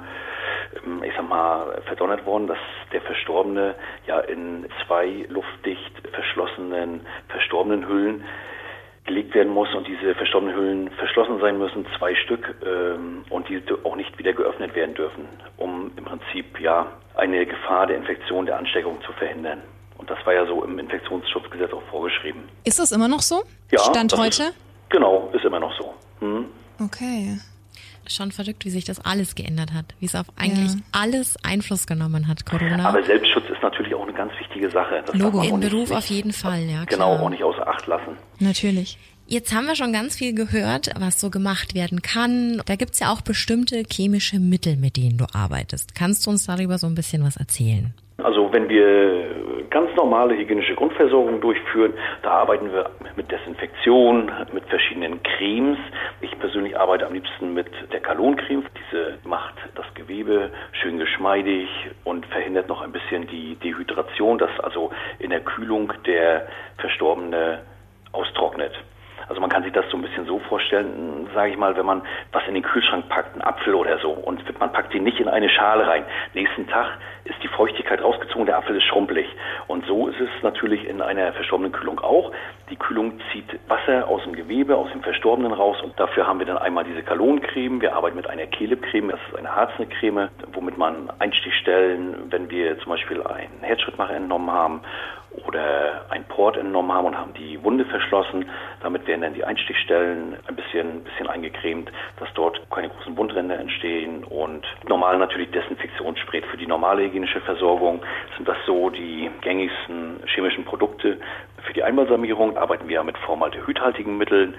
[0.86, 2.58] ähm, ich sag mal, verdonnert worden, dass
[2.91, 3.75] der Verstorbene
[4.06, 8.23] ja in zwei luftdicht verschlossenen, verstorbenen Hüllen
[9.06, 13.62] gelegt werden muss und diese verstorbenen Hüllen verschlossen sein müssen, zwei Stück, ähm, und die
[13.84, 18.58] auch nicht wieder geöffnet werden dürfen, um im Prinzip ja eine Gefahr der Infektion, der
[18.58, 19.62] Ansteckung zu verhindern.
[19.97, 22.41] Und das war ja so im Infektionsschutzgesetz auch vorgeschrieben.
[22.63, 23.43] Ist das immer noch so?
[23.71, 24.43] Ja, Stand das heute?
[24.43, 24.53] Ist,
[24.89, 25.93] genau, ist immer noch so.
[26.19, 26.45] Hm?
[26.83, 27.38] Okay.
[28.10, 30.79] Schon verrückt, wie sich das alles geändert hat, wie es auf eigentlich Ja.
[30.93, 32.88] alles Einfluss genommen hat, Corona.
[32.88, 35.03] Aber Selbstschutz ist natürlich auch eine ganz wichtige Sache.
[35.05, 35.41] Das Logo.
[35.41, 36.86] Im Beruf nicht, auf jeden Fall, ja.
[36.86, 37.21] Genau, klar.
[37.23, 38.15] auch nicht außer Acht lassen.
[38.39, 38.97] Natürlich.
[39.29, 42.62] Jetzt haben wir schon ganz viel gehört, was so gemacht werden kann.
[42.65, 45.93] Da gibt's ja auch bestimmte chemische Mittel, mit denen du arbeitest.
[45.95, 47.93] Kannst du uns darüber so ein bisschen was erzählen?
[48.23, 49.36] Also wenn wir
[49.69, 55.77] ganz normale hygienische Grundversorgung durchführen, da arbeiten wir mit Desinfektion, mit verschiedenen Cremes.
[56.21, 58.63] Ich persönlich arbeite am liebsten mit der Kaloncreme.
[58.77, 61.67] Diese macht das Gewebe schön geschmeidig
[62.03, 67.62] und verhindert noch ein bisschen die Dehydration, dass also in der Kühlung der Verstorbene
[68.12, 68.73] austrocknet.
[69.29, 72.01] Also man kann sich das so ein bisschen so vorstellen, sage ich mal, wenn man
[72.31, 75.27] was in den Kühlschrank packt, einen Apfel oder so, und man packt ihn nicht in
[75.27, 76.05] eine Schale rein.
[76.33, 79.27] Nächsten Tag ist die Feuchtigkeit rausgezogen, der Apfel ist schrumpelig.
[79.67, 82.31] Und so ist es natürlich in einer verstorbenen Kühlung auch.
[82.69, 86.45] Die Kühlung zieht Wasser aus dem Gewebe, aus dem Verstorbenen raus und dafür haben wir
[86.45, 87.81] dann einmal diese Kaloncreme.
[87.81, 92.91] Wir arbeiten mit einer Kelebcreme, das ist eine Harzne-Creme, womit man Einstichstellen, wenn wir zum
[92.91, 94.81] Beispiel einen Herzschrittmacher entnommen haben
[95.31, 98.45] oder ein Port entnommen haben und haben die Wunde verschlossen.
[98.81, 104.23] Damit werden dann die Einstichstellen ein bisschen, bisschen eingecremt, dass dort keine großen Wundränder entstehen
[104.23, 108.01] und normal natürlich Desinfektionsspray für die normale hygienische Versorgung
[108.35, 111.17] sind das so die gängigsten chemischen Produkte.
[111.63, 114.56] Für die Einbalsamierung arbeiten wir mit formaldehydhaltigen Mitteln.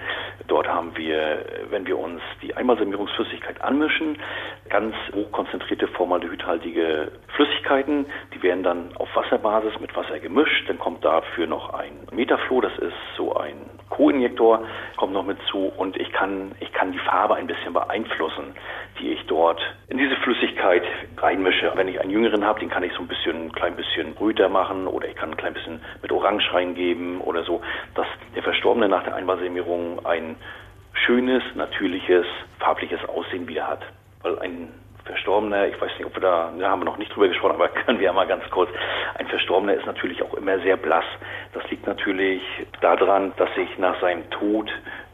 [0.47, 4.17] Dort haben wir, wenn wir uns die Einbalsamierungsflüssigkeit anmischen,
[4.69, 8.05] ganz hochkonzentrierte formaldehydhaltige Flüssigkeiten.
[8.33, 10.69] Die werden dann auf Wasserbasis mit Wasser gemischt.
[10.69, 13.55] Dann kommt dafür noch ein Metafloh, das ist so ein
[13.89, 14.65] Co-Injektor,
[14.97, 18.55] kommt noch mit zu und ich kann, ich kann die Farbe ein bisschen beeinflussen,
[18.99, 20.83] die ich dort in diese Flüssigkeit
[21.17, 21.71] reinmische.
[21.75, 24.49] Wenn ich einen Jüngeren habe, den kann ich so ein bisschen, ein klein bisschen brüter
[24.49, 27.61] machen oder ich kann ein klein bisschen mit Orange reingeben oder so,
[27.95, 30.35] dass der Verstorbene nach der Einbalsamierung ein
[30.93, 32.25] schönes, natürliches,
[32.59, 33.81] farbliches Aussehen wieder hat.
[34.21, 34.69] Weil ein
[35.05, 37.67] Verstorbener, ich weiß nicht, ob wir da, da haben wir noch nicht drüber gesprochen, aber
[37.85, 38.69] können wir ja mal ganz kurz.
[39.15, 41.05] Ein Verstorbener ist natürlich auch immer sehr blass.
[41.53, 42.41] Das liegt natürlich
[42.81, 44.69] daran, dass sich nach seinem Tod,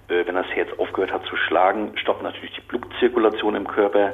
[0.07, 4.13] äh, wenn das Herz aufgehört hat zu schlagen, stoppt natürlich die Blutzirkulation im Körper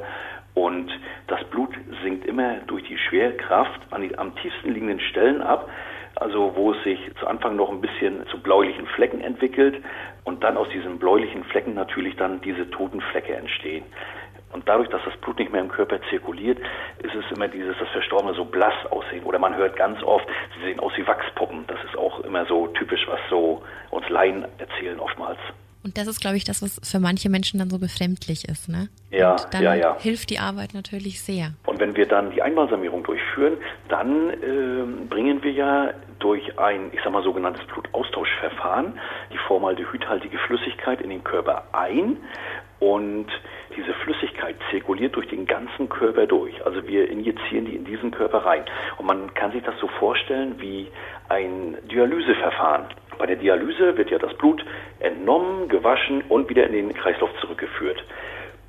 [0.54, 0.90] und
[1.28, 1.70] das Blut
[2.02, 5.68] sinkt immer durch die Schwerkraft an die am tiefsten liegenden Stellen ab.
[6.14, 9.82] Also wo es sich zu Anfang noch ein bisschen zu bläulichen Flecken entwickelt
[10.24, 13.84] und dann aus diesen bläulichen Flecken natürlich dann diese toten Flecke entstehen.
[14.52, 16.58] Und dadurch, dass das Blut nicht mehr im Körper zirkuliert,
[16.98, 19.24] ist es immer dieses, das Verstorbene so blass aussehen.
[19.24, 21.64] Oder man hört ganz oft, sie sehen aus wie Wachspuppen.
[21.66, 25.38] Das ist auch immer so typisch, was so uns Laien erzählen oftmals.
[25.84, 28.88] Und das ist, glaube ich, das, was für manche Menschen dann so befremdlich ist, ne?
[29.10, 29.96] Ja, Und dann ja, ja.
[29.98, 31.52] hilft die Arbeit natürlich sehr.
[31.66, 35.90] Und wenn wir dann die Einbalsamierung durchführen, dann ähm, bringen wir ja
[36.20, 38.98] durch ein, ich sag mal, sogenanntes Blutaustauschverfahren
[39.32, 42.16] die formaldehydhaltige Flüssigkeit in den Körper ein
[42.78, 43.26] und
[43.76, 46.64] diese Flüssigkeit zirkuliert durch den ganzen Körper durch.
[46.66, 48.64] Also wir injizieren die in diesen Körper rein.
[48.98, 50.88] Und man kann sich das so vorstellen wie
[51.28, 52.86] ein Dialyseverfahren.
[53.18, 54.64] Bei der Dialyse wird ja das Blut
[55.00, 58.02] entnommen, gewaschen und wieder in den Kreislauf zurückgeführt.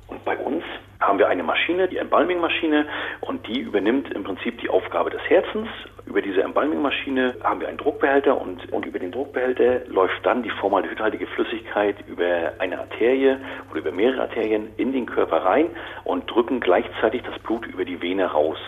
[0.06, 0.62] Und bei uns
[1.00, 2.86] haben wir eine Maschine, die Embalming-Maschine,
[3.20, 5.68] und die übernimmt im Prinzip die Aufgabe des Herzens.
[6.06, 10.50] Über diese Embalming-Maschine haben wir einen Druckbehälter und, und über den Druckbehälter läuft dann die
[10.50, 13.36] formaldehydhaltige Flüssigkeit über eine Arterie
[13.70, 15.70] oder über mehrere Arterien in den Körper rein
[16.04, 18.58] und drücken gleichzeitig das Blut über die Vene raus.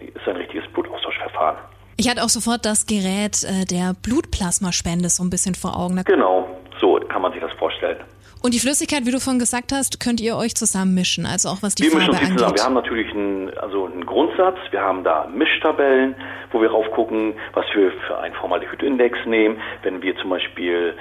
[0.00, 1.58] Ist ein richtiges Blutaustauschverfahren.
[2.00, 6.02] Ich hatte auch sofort das Gerät äh, der Blutplasmaspende so ein bisschen vor Augen.
[6.06, 6.48] Genau,
[6.80, 7.98] so kann man sich das vorstellen.
[8.42, 11.74] Und die Flüssigkeit, wie du vorhin gesagt hast, könnt ihr euch zusammenmischen, also auch was
[11.74, 12.42] die Wir mischen Farbe die zusammen.
[12.44, 12.58] angeht.
[12.58, 14.58] Wir haben natürlich einen, also einen Grundsatz.
[14.70, 16.14] Wir haben da Mischtabellen,
[16.52, 19.60] wo wir raufgucken, was wir für einen Formaldehydindex nehmen.
[19.82, 20.94] Wenn wir zum Beispiel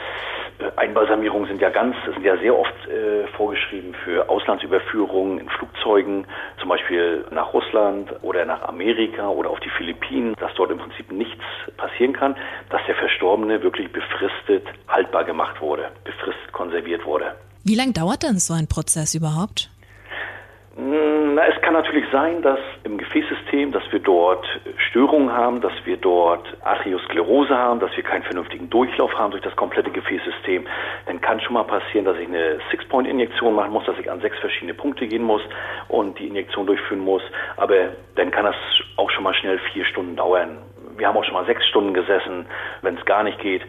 [0.60, 6.26] äh, Einbalsamierungen sind ja ganz, sind ja sehr oft äh, vorgeschrieben für Auslandsüberführungen in Flugzeugen,
[6.60, 11.12] zum Beispiel nach Russland oder nach Amerika oder auf die Philippinen, dass dort im Prinzip
[11.12, 11.44] nichts
[11.78, 12.36] passieren kann,
[12.70, 17.36] dass der Verstorbene wirklich befristet haltbar gemacht wurde, befristet konserviert wurde.
[17.64, 19.70] Wie lange dauert denn so ein Prozess überhaupt?
[20.76, 24.46] Mm, Na, es kann natürlich sein, dass im Gefäßsystem, dass wir dort
[24.90, 29.56] Störungen haben, dass wir dort Arteriosklerose haben, dass wir keinen vernünftigen Durchlauf haben durch das
[29.56, 30.66] komplette Gefäßsystem.
[31.06, 34.38] Dann kann schon mal passieren, dass ich eine Six-Point-Injektion machen muss, dass ich an sechs
[34.40, 35.42] verschiedene Punkte gehen muss
[35.88, 37.22] und die Injektion durchführen muss.
[37.58, 37.76] Aber
[38.16, 38.56] dann kann das
[38.98, 40.58] auch schon mal schnell vier Stunden dauern.
[40.98, 42.46] Wir haben auch schon mal sechs Stunden gesessen,
[42.82, 43.62] wenn es gar nicht geht.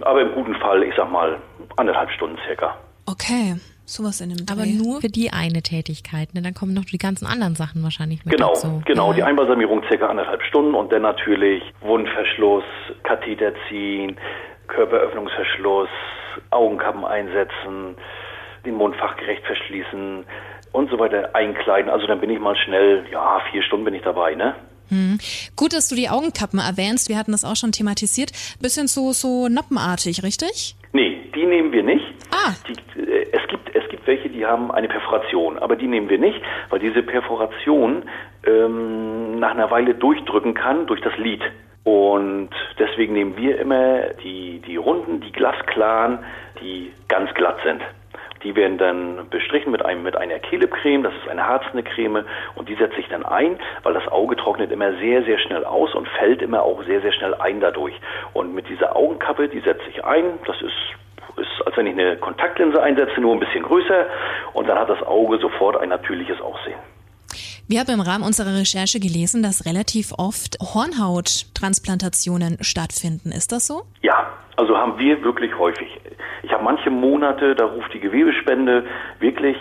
[0.00, 1.38] Aber im guten Fall, ich sag mal,
[1.76, 2.76] anderthalb Stunden circa.
[3.06, 3.56] Okay.
[3.92, 4.52] Sowas in dem Dreh.
[4.54, 6.40] Aber nur für die eine Tätigkeit, ne?
[6.40, 8.80] Dann kommen noch die ganzen anderen Sachen wahrscheinlich mit Genau, dazu.
[8.86, 9.10] genau.
[9.10, 9.16] Ja.
[9.16, 12.64] Die Einbalsamierung circa anderthalb Stunden und dann natürlich Wundverschluss,
[13.02, 14.16] Katheter ziehen,
[14.68, 15.88] Körperöffnungsverschluss,
[16.50, 17.96] Augenkappen einsetzen,
[18.64, 20.24] den Mund fachgerecht verschließen
[20.72, 21.90] und so weiter einkleiden.
[21.90, 24.54] Also dann bin ich mal schnell, ja, vier Stunden bin ich dabei, ne?
[24.88, 25.18] Hm.
[25.56, 27.08] Gut, dass du die Augenkappen erwähnst.
[27.08, 28.32] Wir hatten das auch schon thematisiert.
[28.60, 30.76] Bisschen so, so noppenartig, richtig?
[30.92, 32.04] Nee, die nehmen wir nicht.
[32.30, 32.52] Ah.
[32.68, 33.40] Die, äh, es
[34.06, 38.04] welche, die haben eine Perforation, aber die nehmen wir nicht, weil diese Perforation
[38.46, 41.42] ähm, nach einer Weile durchdrücken kann durch das Lid.
[41.84, 46.20] Und deswegen nehmen wir immer die die runden, die glasklaren,
[46.60, 47.82] die ganz glatt sind.
[48.44, 52.24] Die werden dann bestrichen mit einem mit einer Kelebcreme, das ist eine harzende Creme
[52.56, 55.94] und die setze ich dann ein, weil das Auge trocknet immer sehr sehr schnell aus
[55.94, 57.94] und fällt immer auch sehr sehr schnell ein dadurch.
[58.32, 60.72] Und mit dieser Augenkappe, die setze ich ein, das ist
[61.36, 64.06] ist, als wenn ich eine Kontaktlinse einsetze, nur ein bisschen größer
[64.52, 66.78] und dann hat das Auge sofort ein natürliches Aussehen.
[67.68, 73.30] Wir haben im Rahmen unserer Recherche gelesen, dass relativ oft Hornhauttransplantationen stattfinden.
[73.32, 73.82] Ist das so?
[74.02, 75.88] Ja, also haben wir wirklich häufig.
[76.42, 78.84] Ich habe manche Monate, da ruft die Gewebespende
[79.20, 79.56] wirklich,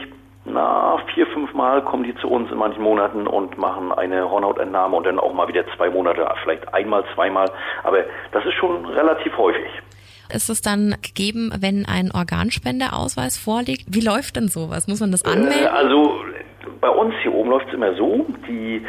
[0.45, 4.97] na, vier, fünf Mal kommen die zu uns in manchen Monaten und machen eine Hornhautentnahme
[4.97, 7.49] und dann auch mal wieder zwei Monate, vielleicht einmal, zweimal.
[7.83, 9.69] Aber das ist schon relativ häufig.
[10.33, 13.85] Ist es dann gegeben, wenn ein Organspendeausweis vorliegt?
[13.87, 14.87] Wie läuft denn sowas?
[14.87, 15.63] Muss man das anmelden?
[15.63, 16.21] Äh, also
[16.79, 18.85] bei uns hier oben läuft es immer so, die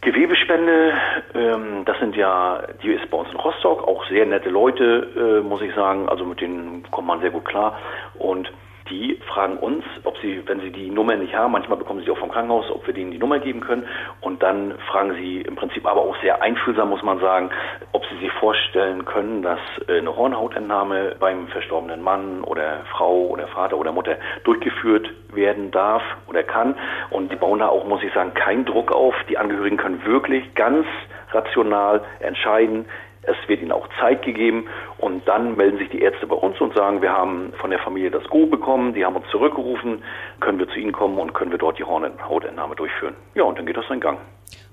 [0.00, 0.92] Gewebespende,
[1.34, 5.46] ähm, das sind ja, die ist bei uns in Rostock, auch sehr nette Leute, äh,
[5.46, 7.78] muss ich sagen, also mit denen kommt man sehr gut klar
[8.18, 8.52] und
[8.90, 12.18] die fragen uns, ob sie, wenn sie die Nummer nicht haben, manchmal bekommen sie auch
[12.18, 13.86] vom Krankenhaus, ob wir denen die Nummer geben können.
[14.20, 17.50] Und dann fragen sie im Prinzip aber auch sehr einfühlsam, muss man sagen,
[17.92, 23.48] ob sie sich vorstellen können, dass äh, eine Hornhautentnahme beim verstorbenen Mann oder Frau oder
[23.48, 26.76] Vater oder Mutter durchgeführt werden darf oder kann.
[27.10, 29.14] Und die bauen da auch, muss ich sagen, keinen Druck auf.
[29.28, 30.86] Die Angehörigen können wirklich ganz
[31.32, 32.86] rational entscheiden,
[33.26, 34.66] es wird ihnen auch Zeit gegeben
[34.98, 38.10] und dann melden sich die Ärzte bei uns und sagen, wir haben von der Familie
[38.10, 40.02] das Go bekommen, die haben uns zurückgerufen,
[40.40, 43.14] können wir zu ihnen kommen und können wir dort die Hornhautentnahme durchführen.
[43.34, 44.18] Ja, und dann geht das seinen Gang.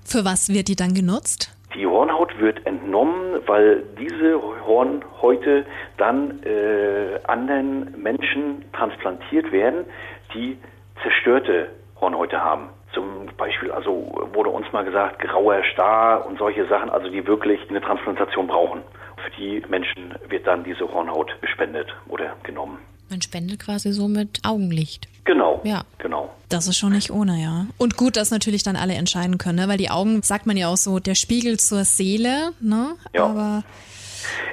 [0.04, 1.56] Für was wird die dann genutzt?
[1.74, 5.64] Die Hornhaut wird entnommen, weil diese Hornhäute
[5.96, 9.86] dann äh, anderen Menschen transplantiert werden,
[10.34, 10.58] die
[11.02, 12.68] zerstörte Hornhäute haben.
[12.92, 17.60] Zum Beispiel, also wurde uns mal gesagt, grauer Star und solche Sachen, also die wirklich
[17.70, 18.82] eine Transplantation brauchen.
[19.24, 22.78] Für die Menschen wird dann diese Hornhaut gespendet oder genommen.
[23.08, 25.06] Man spendet quasi so mit Augenlicht.
[25.24, 25.60] Genau.
[25.64, 25.82] Ja.
[25.98, 26.30] Genau.
[26.48, 27.66] Das ist schon nicht ohne, ja.
[27.78, 29.68] Und gut, dass natürlich dann alle entscheiden können, ne?
[29.68, 32.94] weil die Augen, sagt man ja auch so, der Spiegel zur Seele, ne?
[33.14, 33.24] Ja.
[33.26, 33.62] Aber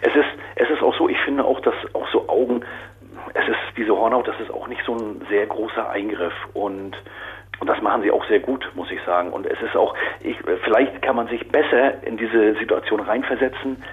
[0.02, 2.62] Es ist, es ist auch so, ich finde auch, dass auch so Augen,
[3.34, 6.96] es ist diese Hornhaut, das ist auch nicht so ein sehr großer Eingriff und
[7.60, 9.32] und das machen sie auch sehr gut, muss ich sagen.
[9.32, 13.84] Und es ist auch, ich, vielleicht kann man sich besser in diese Situation reinversetzen,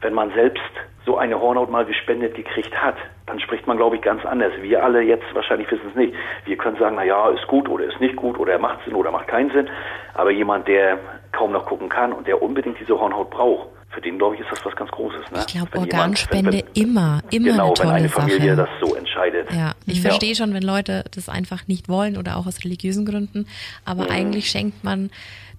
[0.00, 0.62] wenn man selbst
[1.04, 2.96] so eine Hornhaut mal gespendet gekriegt hat.
[3.26, 4.52] Dann spricht man, glaube ich, ganz anders.
[4.60, 6.14] Wir alle jetzt wahrscheinlich wissen es nicht.
[6.44, 9.10] Wir können sagen, na ja, ist gut oder ist nicht gut oder macht Sinn oder
[9.10, 9.68] macht keinen Sinn.
[10.14, 10.98] Aber jemand, der
[11.32, 14.50] kaum noch gucken kann und der unbedingt diese Hornhaut braucht, für den, glaube ich, ist
[14.52, 15.30] das was ganz Großes.
[15.32, 15.38] Ne?
[15.40, 18.68] Ich glaube, Organspende jemand, wenn, immer, immer genau, eine tolle wenn eine Familie Sache.
[18.80, 19.52] das so entscheidet.
[19.52, 20.10] Ja, ich Ja.
[20.10, 23.46] verstehe schon, wenn Leute das einfach nicht wollen oder auch aus religiösen Gründen,
[23.84, 24.10] aber Mhm.
[24.10, 25.10] eigentlich schenkt man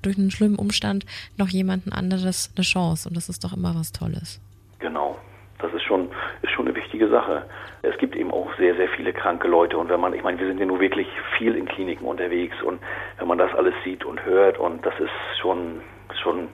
[0.02, 1.06] durch einen schlimmen Umstand
[1.38, 4.40] noch jemanden anderes eine Chance und das ist doch immer was Tolles.
[4.80, 5.18] Genau.
[5.60, 6.10] Das ist schon,
[6.42, 7.46] ist schon eine wichtige Sache.
[7.84, 10.48] Es gibt eben auch sehr, sehr viele kranke Leute und wenn man, ich meine, wir
[10.48, 11.06] sind ja nur wirklich
[11.38, 12.80] viel in Kliniken unterwegs und
[13.20, 15.82] wenn man das alles sieht und hört und das ist schon,
[16.24, 16.48] schon,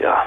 [0.00, 0.26] ja,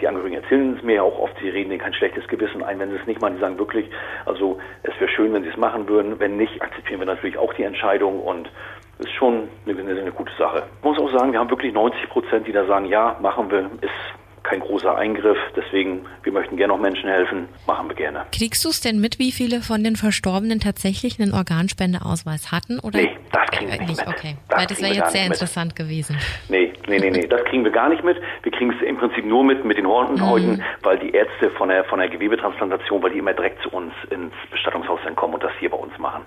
[0.00, 2.78] die Angehörigen erzählen es mir ja auch oft, sie reden denen kein schlechtes Gewissen ein,
[2.78, 3.34] wenn sie es nicht machen.
[3.34, 3.90] Die sagen wirklich,
[4.26, 6.18] also es wäre schön, wenn sie es machen würden.
[6.20, 8.50] Wenn nicht, akzeptieren wir natürlich auch die Entscheidung und
[8.98, 10.64] ist schon eine, eine, eine gute Sache.
[10.78, 13.70] Ich muss auch sagen, wir haben wirklich 90 Prozent, die da sagen, ja, machen wir,
[13.80, 14.17] ist
[14.48, 18.24] kein großer Eingriff, deswegen, wir möchten gerne noch Menschen helfen, machen wir gerne.
[18.32, 22.78] Kriegst du es denn mit, wie viele von den Verstorbenen tatsächlich einen Organspendeausweis hatten?
[22.80, 23.00] Oder?
[23.00, 24.06] Nee, das kriegen wir Äh, nicht mit.
[24.08, 25.32] Okay, Das weil das wäre jetzt sehr mit.
[25.32, 26.16] interessant gewesen.
[26.48, 28.16] Nee, nee, nee, nee, das kriegen wir gar nicht mit.
[28.42, 30.62] Wir kriegen es im Prinzip nur mit mit den Hornhäuten, Mhm.
[30.82, 34.32] weil die Ärzte von der von der Gewebetransplantation, weil die immer direkt zu uns ins
[34.50, 36.22] Bestattungshaus dann kommen und das hier bei uns machen.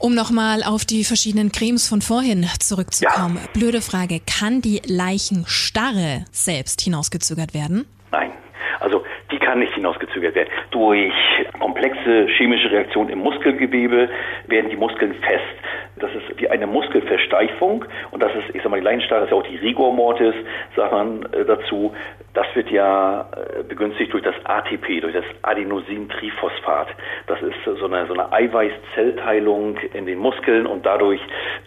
[0.00, 3.40] Um nochmal auf die verschiedenen Cremes von vorhin zurückzukommen.
[3.42, 3.50] Ja.
[3.52, 4.20] Blöde Frage.
[4.20, 7.84] Kann die Leichenstarre selbst hinausgezögert werden?
[8.12, 8.30] Nein.
[8.78, 10.50] Also die kann nicht hinausgezögert werden.
[10.70, 11.12] Durch
[11.58, 14.08] komplexe chemische Reaktionen im Muskelgewebe
[14.46, 15.42] werden die Muskeln fest.
[15.96, 19.36] Das ist wie eine Muskelversteifung und das ist, ich sag mal, die Leichenstarre ist ja
[19.36, 20.34] auch die Rigor Mortis,
[20.76, 21.92] sagt man äh, dazu.
[22.34, 26.88] Das wird ja äh, begünstigt durch das ATP, durch das Adenosintriphosphat.
[27.26, 31.20] Das ist so eine, so eine Eiweißzellteilung in den Muskeln und dadurch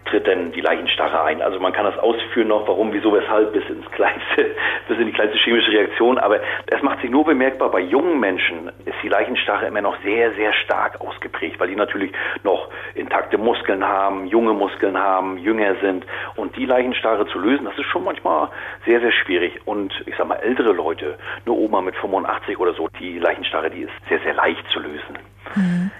[0.06, 1.42] tritt dann die Leichenstarre ein.
[1.42, 4.52] Also man kann das ausführen noch, warum, wieso, weshalb, bis ins kleinste,
[4.88, 6.18] bis in die kleinste chemische Reaktion.
[6.18, 10.34] Aber es macht sich nur bemerkbar, bei jungen Menschen ist die Leichenstarre immer noch sehr,
[10.34, 12.12] sehr stark ausgeprägt, weil die natürlich
[12.44, 16.06] noch intakte Muskeln haben, junge Muskeln haben, jünger sind.
[16.36, 18.50] Und die Leichenstarre zu lösen, das ist schon manchmal
[18.86, 19.60] sehr, sehr schwierig.
[19.66, 23.84] Und ich sag mal, ältere Leute, eine Oma mit 85 oder so, die Leichenstarre, die
[23.84, 25.18] ist sehr, sehr leicht zu lösen.
[25.56, 25.92] Mhm.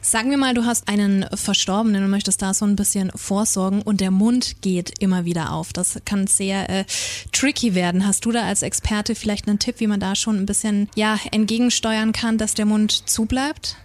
[0.00, 4.00] Sagen wir mal, du hast einen Verstorbenen und möchtest da so ein bisschen vorsorgen und
[4.00, 5.72] der Mund geht immer wieder auf.
[5.72, 6.84] Das kann sehr äh,
[7.32, 8.06] tricky werden.
[8.06, 11.16] Hast du da als Experte vielleicht einen Tipp, wie man da schon ein bisschen ja
[11.32, 13.76] entgegensteuern kann, dass der Mund zubleibt?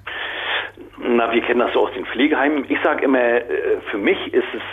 [0.97, 2.65] Na, wir kennen das so aus den Pflegeheimen.
[2.69, 4.63] Ich sage immer, äh, für mich ist es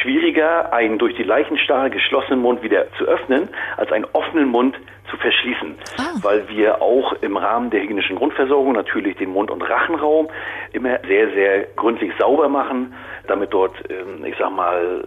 [0.00, 4.76] schwieriger, einen durch die Leichenstarre geschlossenen Mund wieder zu öffnen, als einen offenen Mund
[5.10, 6.02] zu verschließen, ah.
[6.22, 10.28] weil wir auch im Rahmen der hygienischen Grundversorgung natürlich den Mund- und Rachenraum
[10.72, 12.94] immer sehr, sehr gründlich sauber machen,
[13.26, 15.04] damit dort, ähm, ich sag mal,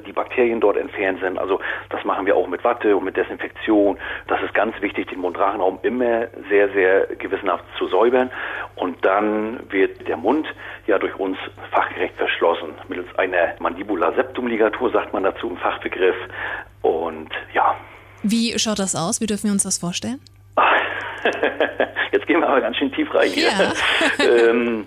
[0.00, 1.38] die Bakterien dort entfernt sind.
[1.38, 3.98] Also das machen wir auch mit Watte und mit Desinfektion.
[4.28, 8.30] Das ist ganz wichtig, den Mund-Rachenraum immer sehr, sehr gewissenhaft zu säubern.
[8.76, 10.46] Und dann wird der Mund
[10.86, 11.38] ja durch uns
[11.70, 12.74] fachgerecht verschlossen.
[12.88, 16.16] Mittels einer Mandibula septum Ligatur sagt man dazu im Fachbegriff.
[16.82, 17.74] Und ja.
[18.22, 19.20] Wie schaut das aus?
[19.20, 20.20] Wie dürfen wir uns das vorstellen?
[22.12, 23.48] Jetzt gehen wir aber ganz schön tief rein hier.
[23.48, 24.48] Ja.
[24.48, 24.86] ähm,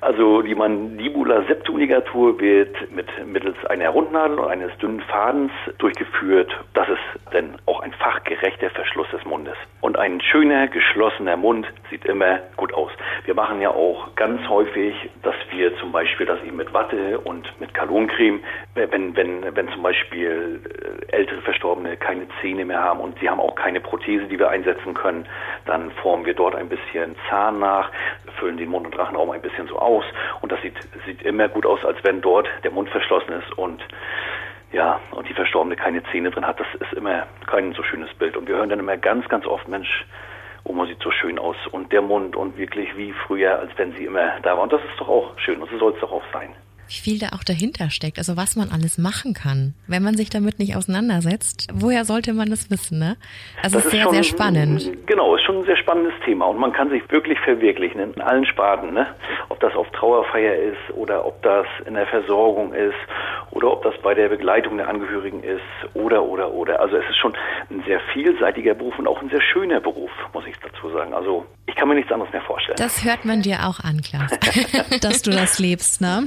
[0.00, 6.50] also die Mandibula septumligatur wird mit, mittels einer Rundnadel und eines dünnen Fadens durchgeführt.
[6.74, 9.56] Das ist dann auch ein fachgerechter Verschluss des Mundes.
[9.80, 12.69] Und ein schöner, geschlossener Mund sieht immer gut aus.
[13.24, 17.48] Wir machen ja auch ganz häufig, dass wir zum Beispiel das eben mit Watte und
[17.60, 18.40] mit Kaloncreme,
[18.74, 20.60] wenn, wenn, wenn zum Beispiel
[21.10, 24.48] äh, ältere Verstorbene keine Zähne mehr haben und sie haben auch keine Prothese, die wir
[24.48, 25.26] einsetzen können,
[25.66, 27.90] dann formen wir dort ein bisschen Zahn nach,
[28.38, 30.04] füllen den Mund- und Rachenraum ein bisschen so aus
[30.40, 30.74] und das sieht,
[31.06, 33.82] sieht immer gut aus, als wenn dort der Mund verschlossen ist und
[34.72, 36.60] ja, und die Verstorbene keine Zähne drin hat.
[36.60, 38.36] Das ist immer kein so schönes Bild.
[38.36, 40.06] Und wir hören dann immer ganz, ganz oft, Mensch,
[40.64, 41.56] Oma sieht so schön aus.
[41.70, 44.62] Und der Mund und wirklich wie früher, als wenn sie immer da war.
[44.62, 45.60] Und das ist doch auch schön.
[45.60, 46.54] Und so soll es doch auch sein
[46.90, 50.28] wie viel da auch dahinter steckt, also was man alles machen kann, wenn man sich
[50.28, 51.68] damit nicht auseinandersetzt.
[51.72, 53.16] Woher sollte man das wissen, ne?
[53.62, 55.06] Also das ist sehr, schon, sehr spannend.
[55.06, 58.44] Genau, ist schon ein sehr spannendes Thema und man kann sich wirklich verwirklichen in allen
[58.44, 59.06] Sparten, ne?
[59.48, 62.98] Ob das auf Trauerfeier ist oder ob das in der Versorgung ist
[63.52, 65.60] oder ob das bei der Begleitung der Angehörigen ist
[65.94, 66.80] oder, oder, oder.
[66.80, 67.34] Also es ist schon
[67.70, 71.14] ein sehr vielseitiger Beruf und auch ein sehr schöner Beruf, muss ich dazu sagen.
[71.14, 72.76] Also ich kann mir nichts anderes mehr vorstellen.
[72.78, 74.30] Das hört man dir auch an, Klaus.
[75.02, 76.26] Dass du das lebst, ne?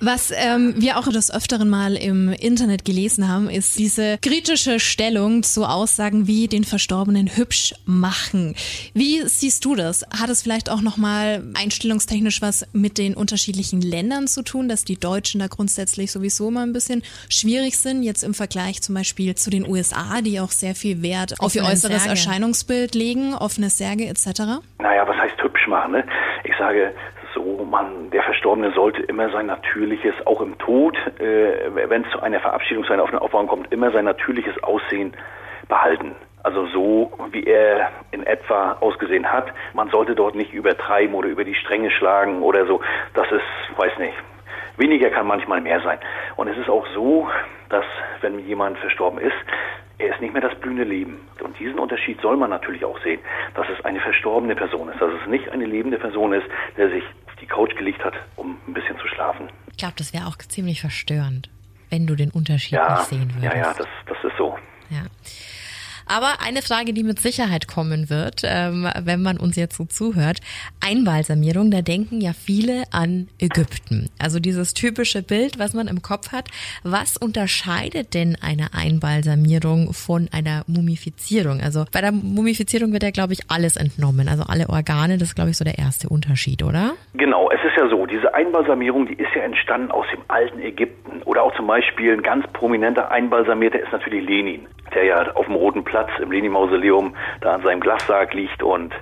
[0.00, 5.42] Was ähm, wir auch des Öfteren mal im Internet gelesen haben, ist diese kritische Stellung
[5.42, 8.54] zu Aussagen wie den Verstorbenen hübsch machen.
[8.94, 10.04] Wie siehst du das?
[10.20, 14.98] Hat es vielleicht auch nochmal einstellungstechnisch was mit den unterschiedlichen Ländern zu tun, dass die
[14.98, 19.50] Deutschen da grundsätzlich sowieso mal ein bisschen schwierig sind, jetzt im Vergleich zum Beispiel zu
[19.50, 22.08] den USA, die auch sehr viel Wert auf ihr äußeres Särge.
[22.10, 24.62] Erscheinungsbild legen, offene Särge etc.?
[24.78, 25.92] Naja, was heißt hübsch machen?
[25.92, 26.04] Ne?
[26.44, 26.92] Ich sage,
[27.56, 32.20] so, man, der Verstorbene sollte immer sein natürliches, auch im Tod, äh, wenn es zu
[32.20, 35.12] einer Verabschiedung, zu einer offenen Aufbauung kommt, immer sein natürliches Aussehen
[35.68, 36.14] behalten.
[36.42, 39.46] Also so, wie er in etwa ausgesehen hat.
[39.74, 42.80] Man sollte dort nicht übertreiben oder über die Stränge schlagen oder so.
[43.14, 44.14] Das ist, weiß nicht,
[44.76, 45.98] weniger kann manchmal mehr sein.
[46.36, 47.28] Und es ist auch so,
[47.68, 47.84] dass
[48.20, 49.34] wenn jemand verstorben ist,
[49.98, 51.26] er ist nicht mehr das blühende Leben.
[51.42, 53.20] Und diesen Unterschied soll man natürlich auch sehen,
[53.54, 57.02] dass es eine verstorbene Person ist, dass es nicht eine lebende Person ist, der sich
[57.40, 59.48] die Couch gelegt hat, um ein bisschen zu schlafen.
[59.70, 61.50] Ich glaube, das wäre auch ziemlich verstörend,
[61.90, 63.54] wenn du den Unterschied ja, nicht sehen würdest.
[63.54, 64.56] Ja, ja, das, das ist so.
[64.90, 65.02] Ja.
[66.06, 70.38] Aber eine Frage, die mit Sicherheit kommen wird, ähm, wenn man uns jetzt so zuhört.
[70.80, 74.08] Einbalsamierung, da denken ja viele an Ägypten.
[74.18, 76.48] Also dieses typische Bild, was man im Kopf hat.
[76.84, 81.60] Was unterscheidet denn eine Einbalsamierung von einer Mumifizierung?
[81.60, 84.28] Also bei der Mumifizierung wird ja, glaube ich, alles entnommen.
[84.28, 86.92] Also alle Organe, das ist, glaube ich, so der erste Unterschied, oder?
[87.14, 91.22] Genau, es ist ja so, diese Einbalsamierung, die ist ja entstanden aus dem alten Ägypten.
[91.24, 95.54] Oder auch zum Beispiel ein ganz prominenter Einbalsamierter ist natürlich Lenin, der ja auf dem
[95.54, 98.94] Roten Platz im Lenin-Mausoleum da an seinem Glassarg liegt und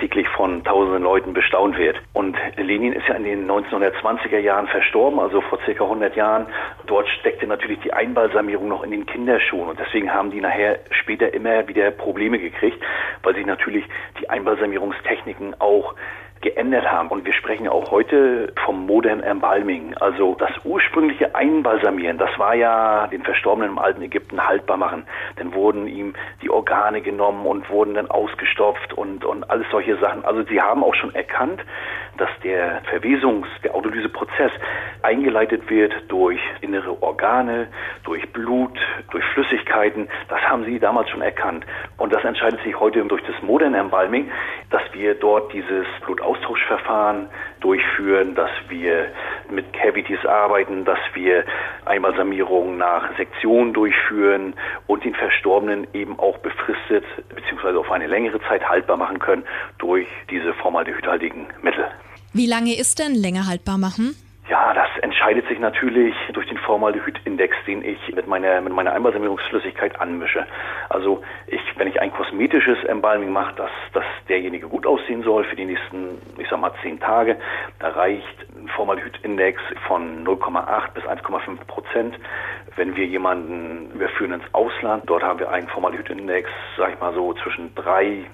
[0.00, 1.96] täglich von tausenden Leuten bestaunt wird.
[2.12, 6.46] Und Lenin ist ja in den 1920er Jahren verstorben, also vor circa 100 Jahren.
[6.86, 11.32] Dort steckte natürlich die Einbalsamierung noch in den Kinderschuhen und deswegen haben die nachher später
[11.34, 12.82] immer wieder Probleme gekriegt,
[13.22, 13.84] weil sich natürlich
[14.20, 15.94] die Einbalsamierungstechniken auch
[16.42, 17.08] geändert haben.
[17.08, 19.94] Und wir sprechen auch heute vom Modern Embalming.
[19.94, 25.06] Also das ursprüngliche Einbalsamieren, das war ja den Verstorbenen im alten Ägypten haltbar machen.
[25.36, 30.24] Dann wurden ihm die Organe genommen und wurden dann ausgestopft und, und alles solche Sachen.
[30.24, 31.64] Also sie haben auch schon erkannt,
[32.18, 34.52] dass der Verwesungs-, der Autolyseprozess
[35.02, 37.68] eingeleitet wird durch innere Organe,
[38.04, 38.78] durch Blut,
[39.10, 40.08] durch Flüssigkeiten.
[40.28, 41.64] Das haben sie damals schon erkannt.
[41.96, 44.30] Und das entscheidet sich heute durch das Modern Embalming,
[44.70, 45.86] dass wir dort dieses
[46.32, 47.28] Blutaustauschverfahren
[47.60, 49.08] durchführen, dass wir
[49.50, 51.44] mit Cavities arbeiten, dass wir
[51.84, 54.54] Einbalsamierung nach Sektion durchführen
[54.86, 57.76] und den Verstorbenen eben auch befristet bzw.
[57.78, 59.44] auf eine längere Zeit haltbar machen können
[59.78, 61.86] durch diese formaldehydhaltigen Mittel.
[62.32, 64.16] Wie lange ist denn länger haltbar machen?
[64.52, 69.98] Ja, das entscheidet sich natürlich durch den Formaldehyd-Index, den ich mit meiner, mit meiner Einbalsamierungsflüssigkeit
[69.98, 70.46] anmische.
[70.90, 75.56] Also ich, wenn ich ein kosmetisches Embalming mache, dass, dass derjenige gut aussehen soll für
[75.56, 77.38] die nächsten, ich sag mal, zehn Tage,
[77.78, 82.18] da reicht ein Formaldehyd-Index von 0,8 bis 1,5 Prozent.
[82.76, 87.32] Wenn wir jemanden überführen ins Ausland, dort haben wir einen Formaldehyd-Index, sag ich mal so,
[87.42, 88.26] zwischen drei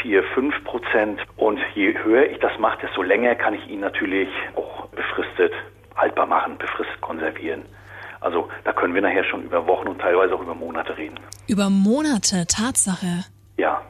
[0.00, 1.20] vier, fünf Prozent.
[1.36, 5.52] Und je höher ich das mache, desto länger kann ich ihn natürlich auch befristet
[5.96, 7.62] haltbar machen, befristet konservieren.
[8.20, 11.18] Also da können wir nachher schon über Wochen und teilweise auch über Monate reden.
[11.48, 13.24] Über Monate, Tatsache.
[13.56, 13.82] Ja.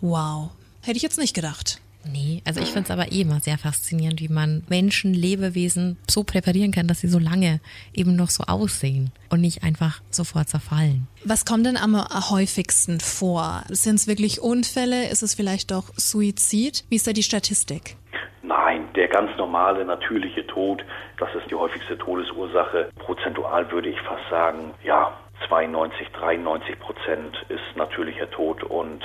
[0.00, 0.50] Wow.
[0.82, 1.80] Hätte ich jetzt nicht gedacht.
[2.04, 6.24] Nee, also ich finde es aber eh immer sehr faszinierend, wie man Menschen, Lebewesen so
[6.24, 7.60] präparieren kann, dass sie so lange
[7.92, 11.06] eben noch so aussehen und nicht einfach sofort zerfallen.
[11.24, 11.96] Was kommt denn am
[12.30, 13.64] häufigsten vor?
[13.68, 15.08] Sind es wirklich Unfälle?
[15.08, 16.84] Ist es vielleicht doch Suizid?
[16.88, 17.96] Wie ist da die Statistik?
[18.42, 20.82] Nein, der ganz normale, natürliche Tod,
[21.18, 22.88] das ist die häufigste Todesursache.
[22.96, 25.12] Prozentual würde ich fast sagen, ja,
[25.46, 29.04] 92, 93 Prozent ist natürlicher Tod und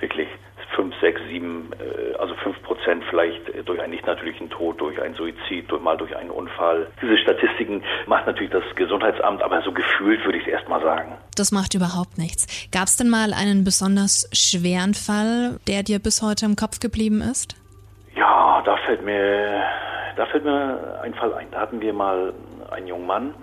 [0.00, 0.28] wirklich
[0.74, 1.70] 5, 6, 7,
[2.18, 6.16] also 5 Prozent vielleicht durch einen nicht natürlichen Tod, durch einen Suizid, durch, mal durch
[6.16, 6.86] einen Unfall.
[7.00, 11.18] Diese Statistiken macht natürlich das Gesundheitsamt, aber so gefühlt würde ich es erstmal sagen.
[11.36, 12.46] Das macht überhaupt nichts.
[12.72, 17.20] Gab es denn mal einen besonders schweren Fall, der dir bis heute im Kopf geblieben
[17.20, 17.54] ist?
[18.16, 19.62] Ja, da fällt mir,
[20.16, 21.48] da fällt mir ein Fall ein.
[21.50, 22.32] Da hatten wir mal
[22.70, 23.34] einen jungen Mann,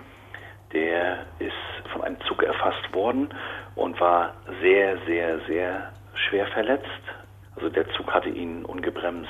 [0.72, 3.28] der ist von einem Zug erfasst worden
[3.74, 6.86] und war sehr, sehr, sehr schwer verletzt.
[7.56, 9.28] Also der Zug hatte ihn ungebremst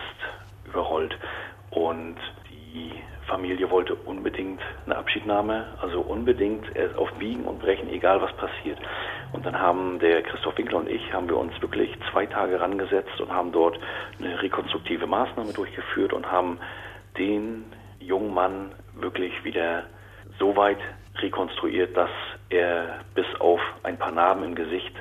[0.67, 1.17] überrollt
[1.71, 2.17] und
[2.51, 2.93] die
[3.27, 6.67] Familie wollte unbedingt eine Abschiednahme, also unbedingt
[6.97, 8.79] auf Biegen und Brechen, egal was passiert.
[9.33, 13.21] Und dann haben der Christoph Winkler und ich, haben wir uns wirklich zwei Tage rangesetzt
[13.21, 13.79] und haben dort
[14.19, 16.59] eine rekonstruktive Maßnahme durchgeführt und haben
[17.19, 17.65] den
[18.01, 19.85] jungen Mann wirklich wieder
[20.39, 20.79] so weit
[21.17, 22.11] rekonstruiert, dass
[22.49, 24.95] er bis auf ein paar Narben im Gesicht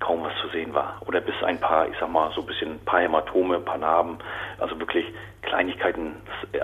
[0.00, 1.00] kaum was zu sehen war.
[1.06, 3.78] Oder bis ein paar, ich sag mal, so ein bisschen ein paar Hämatome, ein paar
[3.78, 4.18] Narben,
[4.58, 5.04] also wirklich
[5.42, 6.16] Kleinigkeiten,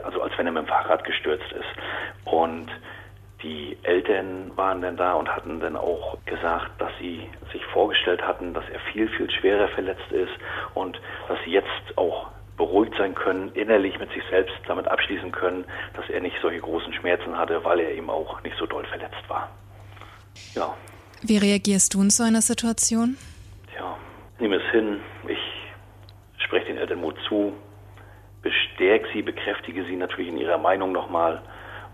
[0.04, 2.24] also als wenn er mit dem Fahrrad gestürzt ist.
[2.24, 2.68] Und
[3.42, 8.54] die Eltern waren dann da und hatten dann auch gesagt, dass sie sich vorgestellt hatten,
[8.54, 10.32] dass er viel, viel schwerer verletzt ist
[10.74, 15.64] und dass sie jetzt auch beruhigt sein können, innerlich mit sich selbst damit abschließen können,
[15.94, 19.28] dass er nicht solche großen Schmerzen hatte, weil er eben auch nicht so doll verletzt
[19.28, 19.50] war.
[20.54, 20.74] Ja.
[21.22, 23.16] Wie reagierst du in so einer Situation?
[23.78, 23.96] Ja,
[24.38, 25.00] nehme es hin.
[25.28, 27.52] Ich spreche den Eltern Mut zu,
[28.42, 31.42] bestärke sie, bekräftige sie natürlich in ihrer Meinung nochmal,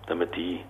[0.07, 0.61] damit die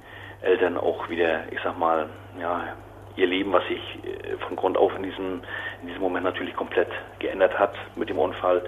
[0.43, 2.09] Eltern auch wieder, ich sag mal,
[2.41, 2.77] ja,
[3.17, 5.43] ihr Leben, was sich äh, von Grund auf in diesem,
[5.83, 6.89] in diesem Moment natürlich komplett
[7.19, 8.63] geändert hat mit dem Unfall,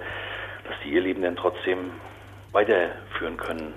[0.67, 1.91] dass die ihr Leben dann trotzdem
[2.51, 3.73] weiterführen können.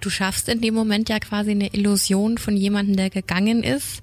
[0.00, 4.02] Du schaffst in dem Moment ja quasi eine Illusion von jemandem, der gegangen ist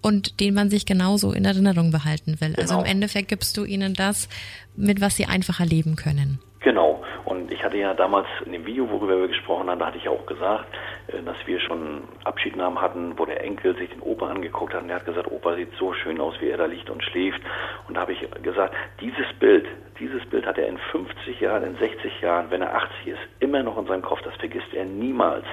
[0.00, 2.50] und den man sich genauso in Erinnerung behalten will.
[2.50, 2.60] Genau.
[2.60, 2.90] Also im genau.
[2.90, 4.28] Endeffekt gibst du ihnen das,
[4.76, 6.38] mit was sie einfacher leben können.
[6.64, 7.04] Genau.
[7.26, 10.08] Und ich hatte ja damals in dem Video, worüber wir gesprochen haben, da hatte ich
[10.08, 10.64] auch gesagt,
[11.08, 14.88] äh, dass wir schon Abschiednahmen hatten, wo der Enkel sich den Opa angeguckt hat und
[14.88, 17.42] der hat gesagt, Opa sieht so schön aus, wie er da liegt und schläft.
[17.86, 19.66] Und da habe ich gesagt, dieses Bild,
[20.00, 23.62] dieses Bild hat er in 50 Jahren, in 60 Jahren, wenn er 80 ist, immer
[23.62, 24.22] noch in seinem Kopf.
[24.22, 25.44] Das vergisst er niemals.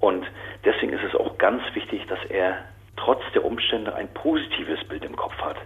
[0.00, 0.26] Und
[0.66, 2.58] deswegen ist es auch ganz wichtig, dass er
[2.96, 5.56] trotz der Umstände ein positives Bild im Kopf hat.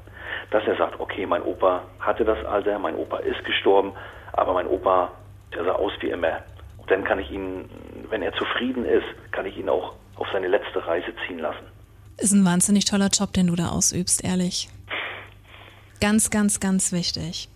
[0.52, 3.94] Dass er sagt, okay, mein Opa hatte das Alter, mein Opa ist gestorben,
[4.36, 5.10] aber mein Opa,
[5.54, 6.42] der sah aus wie immer.
[6.78, 7.68] Und dann kann ich ihn,
[8.10, 11.64] wenn er zufrieden ist, kann ich ihn auch auf seine letzte Reise ziehen lassen.
[12.18, 14.68] Ist ein wahnsinnig toller Job, den du da ausübst, ehrlich.
[16.00, 17.48] Ganz, ganz, ganz wichtig.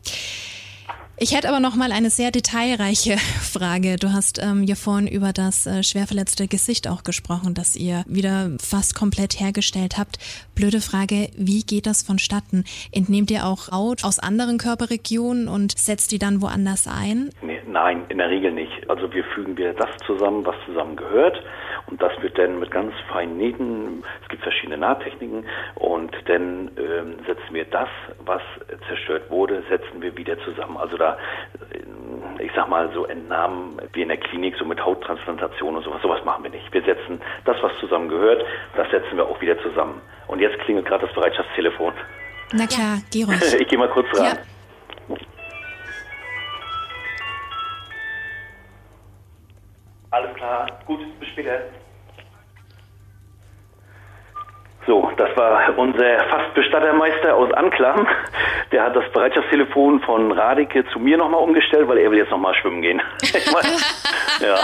[1.21, 3.17] Ich hätte aber noch mal eine sehr detailreiche
[3.53, 3.97] Frage.
[3.97, 8.05] Du hast ähm, ja vorhin über das äh, schwer verletzte Gesicht auch gesprochen, das ihr
[8.07, 10.19] wieder fast komplett hergestellt habt.
[10.55, 12.63] Blöde Frage, wie geht das vonstatten?
[12.93, 17.31] Entnehmt ihr auch Haut aus anderen Körperregionen und setzt die dann woanders ein?
[17.43, 18.89] Nee, nein, in der Regel nicht.
[18.89, 21.43] Also wir fügen wir das zusammen, was zusammen gehört.
[21.91, 27.17] Und das wird dann mit ganz feinen Nähten, es gibt verschiedene Nahtechniken, und dann ähm,
[27.27, 27.89] setzen wir das,
[28.25, 28.43] was
[28.89, 30.77] zerstört wurde, setzen wir wieder zusammen.
[30.77, 31.17] Also da,
[31.71, 36.03] äh, ich sag mal, so Entnahmen wie in der Klinik, so mit Hauttransplantation und sowas,
[36.03, 36.73] sowas machen wir nicht.
[36.73, 38.45] Wir setzen das, was zusammen gehört,
[38.77, 40.01] das setzen wir auch wieder zusammen.
[40.27, 41.95] Und jetzt klingelt gerade das Bereitschaftstelefon.
[42.53, 43.39] Na klar, geh ruhig.
[43.61, 44.25] Ich gehe mal kurz ran.
[44.25, 44.58] Ja.
[50.11, 51.61] Alles klar, gut, bis später.
[54.87, 58.09] So, das war unser Fastbestattermeister aus Anklam.
[58.73, 62.55] Der hat das Bereitschaftstelefon von Radike zu mir nochmal umgestellt, weil er will jetzt nochmal
[62.55, 63.03] schwimmen gehen.
[64.41, 64.57] ja.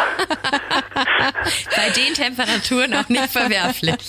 [1.77, 4.09] Bei den Temperaturen auch nicht verwerflich.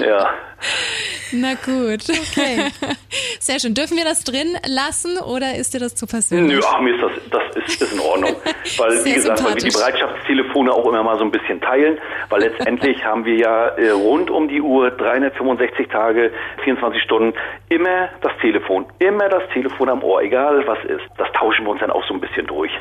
[0.00, 0.30] ja.
[1.32, 2.04] Na gut.
[2.08, 2.70] Okay.
[3.40, 3.74] Sehr schön.
[3.74, 6.56] Dürfen wir das drin lassen oder ist dir das zu persönlich?
[6.56, 8.36] Nö, ach, mir ist das, das ist, ist in Ordnung.
[8.78, 11.98] Weil, Sehr wie gesagt, weil wir die Bereitschaftstelefone auch immer mal so ein bisschen teilen,
[12.28, 16.32] weil letztendlich haben wir ja äh, rund um die Uhr 365 Tage,
[16.64, 17.34] 24 Stunden
[17.68, 21.04] immer das Telefon, immer das Telefon am Ohr, egal was ist.
[21.16, 22.72] Das tauschen wir uns dann auch so ein bisschen durch.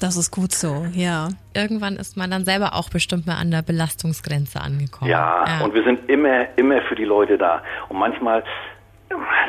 [0.00, 1.28] Das ist gut so, ja.
[1.54, 5.10] Irgendwann ist man dann selber auch bestimmt mal an der Belastungsgrenze angekommen.
[5.10, 7.62] Ja, ja, und wir sind immer, immer für die Leute da.
[7.88, 8.44] Und manchmal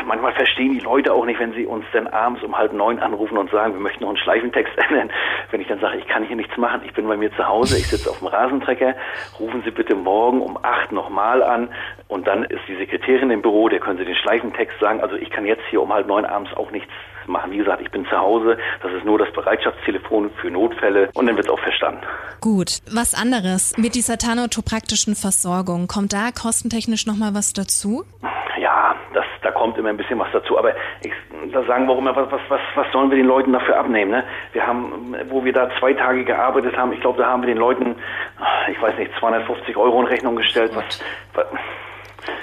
[0.05, 3.37] manchmal verstehen die Leute auch nicht, wenn sie uns dann abends um halb neun anrufen
[3.37, 5.11] und sagen, wir möchten noch einen Schleifentext ändern.
[5.51, 7.77] Wenn ich dann sage, ich kann hier nichts machen, ich bin bei mir zu Hause,
[7.77, 8.95] ich sitze auf dem Rasentrecker,
[9.39, 11.69] rufen Sie bitte morgen um acht nochmal an
[12.07, 15.01] und dann ist die Sekretärin im Büro, der können Sie den Schleifentext sagen.
[15.01, 16.91] Also ich kann jetzt hier um halb neun abends auch nichts
[17.29, 17.51] machen.
[17.51, 21.35] Wie gesagt, ich bin zu Hause, das ist nur das Bereitschaftstelefon für Notfälle und dann
[21.35, 22.01] wird es auch verstanden.
[22.41, 23.77] Gut, was anderes.
[23.77, 28.03] Mit dieser thanotopraktischen Versorgung, kommt da kostentechnisch nochmal was dazu?
[28.59, 30.57] Ja, das da kommt immer ein bisschen was dazu.
[30.57, 31.11] Aber ich,
[31.51, 34.11] da sagen wir auch immer, was, was, was, was sollen wir den Leuten dafür abnehmen?
[34.11, 34.23] Ne?
[34.53, 37.57] Wir haben, wo wir da zwei Tage gearbeitet haben, ich glaube, da haben wir den
[37.57, 37.95] Leuten,
[38.69, 40.71] ich weiß nicht, 250 Euro in Rechnung gestellt.
[40.75, 41.01] Was,
[41.33, 41.45] was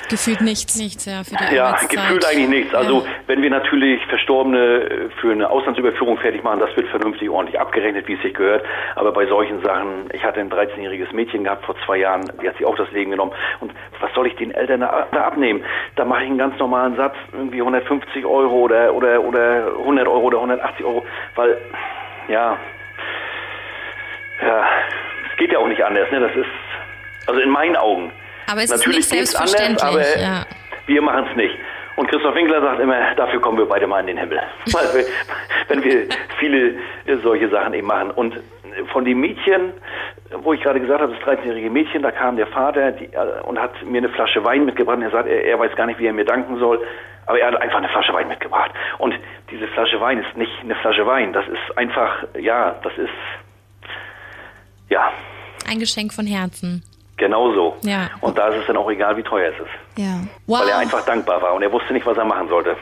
[0.08, 0.76] Gefühlt nichts.
[0.76, 2.74] Nichts, ja, für die Ja, gefühlt eigentlich nichts.
[2.74, 3.06] Also ja.
[3.26, 8.06] wenn wir natürlich Verstorbene äh, für eine Auslandsüberführung fertig machen, das wird vernünftig ordentlich abgerechnet,
[8.06, 8.64] wie es sich gehört.
[8.94, 12.56] Aber bei solchen Sachen, ich hatte ein 13-jähriges Mädchen gehabt vor zwei Jahren, die hat
[12.56, 13.32] sich auch das Leben genommen.
[13.60, 15.64] Und was soll ich den Eltern da, da abnehmen?
[15.96, 20.26] Da mache ich einen ganz normalen Satz, irgendwie 150 Euro oder, oder, oder 100 Euro
[20.26, 21.04] oder 180 Euro,
[21.34, 21.58] weil,
[22.28, 22.56] ja,
[24.42, 24.64] ja,
[25.30, 26.20] es geht ja auch nicht anders, ne?
[26.20, 26.46] Das ist,
[27.26, 28.12] also in meinen Augen.
[28.46, 29.82] Aber es Natürlich ist nicht selbstverständlich.
[29.82, 30.46] Anders, aber ja.
[30.86, 31.54] wir machen es nicht.
[31.96, 34.40] Und Christoph Winkler sagt immer, dafür kommen wir beide mal in den Himmel.
[34.72, 35.04] Weil wir,
[35.68, 36.74] wenn wir viele
[37.22, 38.10] solche Sachen eben machen.
[38.10, 38.34] Und
[38.92, 39.72] von dem Mädchen,
[40.42, 43.58] wo ich gerade gesagt habe, das 13-jährige Mädchen, da kam der Vater die, äh, und
[43.58, 44.98] hat mir eine Flasche Wein mitgebracht.
[45.00, 46.80] Er sagt, er, er weiß gar nicht, wie er mir danken soll.
[47.24, 48.70] Aber er hat einfach eine Flasche Wein mitgebracht.
[48.98, 49.14] Und
[49.50, 51.32] diese Flasche Wein ist nicht eine Flasche Wein.
[51.32, 53.08] Das ist einfach, ja, das ist,
[54.90, 55.10] ja.
[55.68, 56.82] Ein Geschenk von Herzen.
[57.16, 57.76] Genauso.
[57.82, 58.10] Ja.
[58.20, 60.02] Und da ist es dann auch egal, wie teuer es ist.
[60.02, 60.20] Ja.
[60.46, 60.60] Wow.
[60.60, 62.76] Weil er einfach dankbar war und er wusste nicht, was er machen sollte.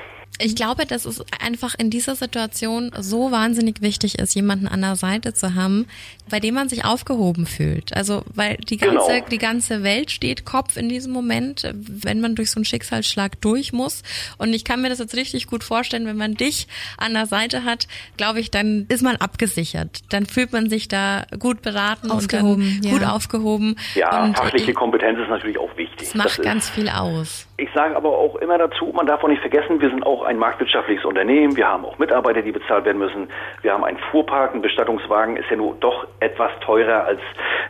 [0.44, 4.96] Ich glaube, dass es einfach in dieser Situation so wahnsinnig wichtig ist, jemanden an der
[4.96, 5.86] Seite zu haben,
[6.28, 7.96] bei dem man sich aufgehoben fühlt.
[7.96, 9.28] Also, weil die ganze, genau.
[9.30, 13.72] die ganze Welt steht Kopf in diesem Moment, wenn man durch so einen Schicksalsschlag durch
[13.72, 14.02] muss.
[14.36, 16.68] Und ich kann mir das jetzt richtig gut vorstellen, wenn man dich
[16.98, 17.88] an der Seite hat,
[18.18, 20.00] glaube ich, dann ist man abgesichert.
[20.10, 22.90] Dann fühlt man sich da gut beraten aufgehoben, und ja.
[22.90, 23.76] gut aufgehoben.
[23.94, 26.08] Ja, und fachliche Kompetenz ist natürlich auch wichtig.
[26.08, 27.46] Es macht das ganz viel aus.
[27.56, 30.33] Ich sage aber auch immer dazu, man darf auch nicht vergessen, wir sind auch ein
[30.38, 33.28] marktwirtschaftliches Unternehmen, wir haben auch Mitarbeiter, die bezahlt werden müssen,
[33.62, 37.20] wir haben einen Fuhrpark, ein Bestattungswagen ist ja nur doch etwas teurer als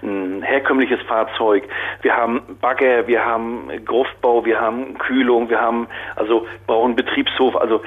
[0.03, 1.65] ein herkömmliches Fahrzeug.
[2.03, 7.83] Wir haben Bagger, wir haben Gruftbau, wir haben Kühlung, wir haben also brauchen Betriebshof, also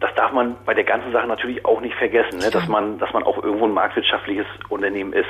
[0.00, 2.50] das darf man bei der ganzen Sache natürlich auch nicht vergessen, ne?
[2.50, 5.28] dass man, dass man auch irgendwo ein marktwirtschaftliches Unternehmen ist.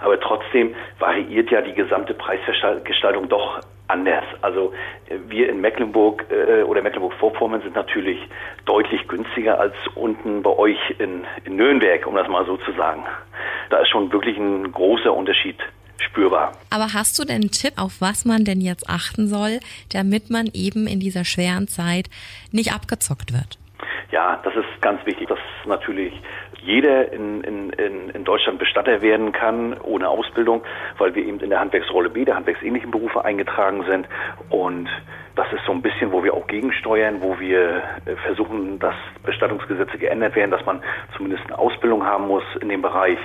[0.00, 4.24] Aber trotzdem variiert ja die gesamte Preisgestaltung doch anders.
[4.42, 4.72] Also
[5.08, 8.18] äh, wir in Mecklenburg äh, oder Mecklenburg-Vorpommern sind natürlich
[8.64, 13.04] deutlich günstiger als unten bei euch in, in Nürnberg, um das mal so zu sagen.
[13.70, 15.58] Da ist schon wirklich ein großer Unterschied
[15.98, 16.52] spürbar.
[16.70, 19.60] Aber hast du denn einen Tipp, auf was man denn jetzt achten soll,
[19.92, 22.08] damit man eben in dieser schweren Zeit
[22.52, 23.58] nicht abgezockt wird?
[24.10, 26.12] Ja, das ist ganz wichtig, dass natürlich
[26.64, 27.70] jeder in, in,
[28.10, 30.62] in Deutschland Bestatter werden kann ohne Ausbildung,
[30.98, 34.08] weil wir eben in der Handwerksrolle B, der handwerksähnlichen Berufe eingetragen sind.
[34.48, 34.88] Und
[35.36, 38.94] das ist so ein bisschen, wo wir auch gegensteuern, wo wir äh, versuchen, dass
[39.24, 40.82] Bestattungsgesetze geändert werden, dass man
[41.16, 43.18] zumindest eine Ausbildung haben muss in dem Bereich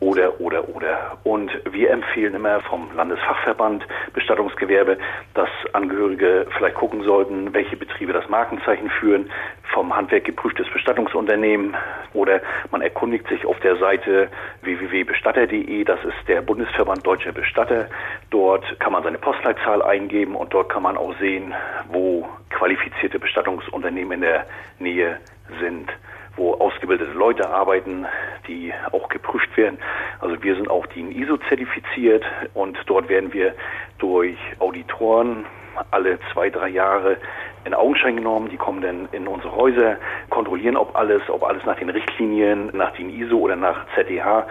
[0.00, 1.18] oder, oder, oder.
[1.24, 4.98] Und wir empfehlen immer vom Landesfachverband Bestattungsgewerbe,
[5.34, 9.30] dass Angehörige vielleicht gucken sollten, welche Betriebe das Markenzeichen führen,
[9.78, 11.76] vom Handwerk geprüftes Bestattungsunternehmen
[12.12, 12.40] oder
[12.72, 14.28] man erkundigt sich auf der Seite
[14.62, 17.86] www.bestatter.de, das ist der Bundesverband Deutscher Bestatter.
[18.30, 21.54] Dort kann man seine Postleitzahl eingeben und dort kann man auch sehen,
[21.92, 24.46] wo qualifizierte Bestattungsunternehmen in der
[24.80, 25.20] Nähe
[25.60, 25.88] sind
[26.36, 28.06] wo ausgebildete Leute arbeiten,
[28.46, 29.76] die auch geprüft werden.
[30.20, 32.24] Also wir sind auch DIN ISO zertifiziert
[32.54, 33.56] und dort werden wir
[33.98, 35.46] durch Auditoren
[35.90, 37.16] alle zwei, drei Jahre
[37.64, 38.48] in Augenschein genommen.
[38.50, 39.96] Die kommen dann in unsere Häuser,
[40.30, 44.46] kontrollieren, ob alles, ob alles nach den Richtlinien, nach den ISO oder nach ZDH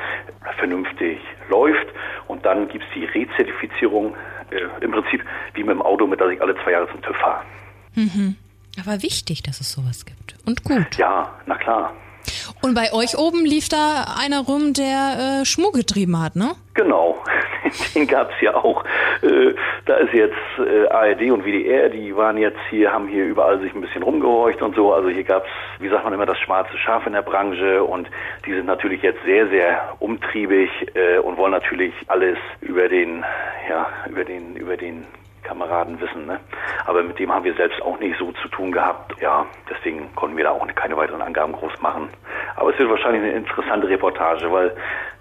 [0.58, 1.20] vernünftig
[1.50, 1.88] läuft.
[2.28, 4.16] Und dann gibt es die Rezertifizierung,
[4.52, 5.24] äh, im Prinzip
[5.54, 7.42] wie mit dem Auto, mit dem ich alle zwei Jahre zum TÜV fahre.
[7.96, 8.36] Mhm.
[8.80, 10.36] Aber wichtig, dass es sowas gibt.
[10.46, 10.98] Und gut.
[10.98, 11.94] Ja, na klar.
[12.62, 16.56] Und bei euch oben lief da einer rum, der äh, Schmuck getrieben hat, ne?
[16.74, 17.18] Genau,
[17.95, 18.84] den gab's ja auch.
[19.22, 19.53] Äh,
[19.86, 23.74] da ist jetzt äh, ARD und WDR, die waren jetzt hier, haben hier überall sich
[23.74, 24.93] ein bisschen rumgehorcht und so.
[24.93, 25.49] Also hier gab's,
[25.80, 28.09] wie sagt man immer, das schwarze Schaf in der Branche und
[28.45, 33.24] die sind natürlich jetzt sehr, sehr umtriebig äh, und wollen natürlich alles über den,
[33.70, 35.05] ja, über den, über den
[35.48, 36.26] Kameraden wissen.
[36.26, 36.39] Ne?
[36.86, 39.20] Aber mit dem haben wir selbst auch nicht so zu tun gehabt.
[39.22, 42.10] Ja, deswegen konnten wir da auch keine weiteren Angaben groß machen.
[42.56, 44.76] Aber es wird wahrscheinlich eine interessante Reportage, weil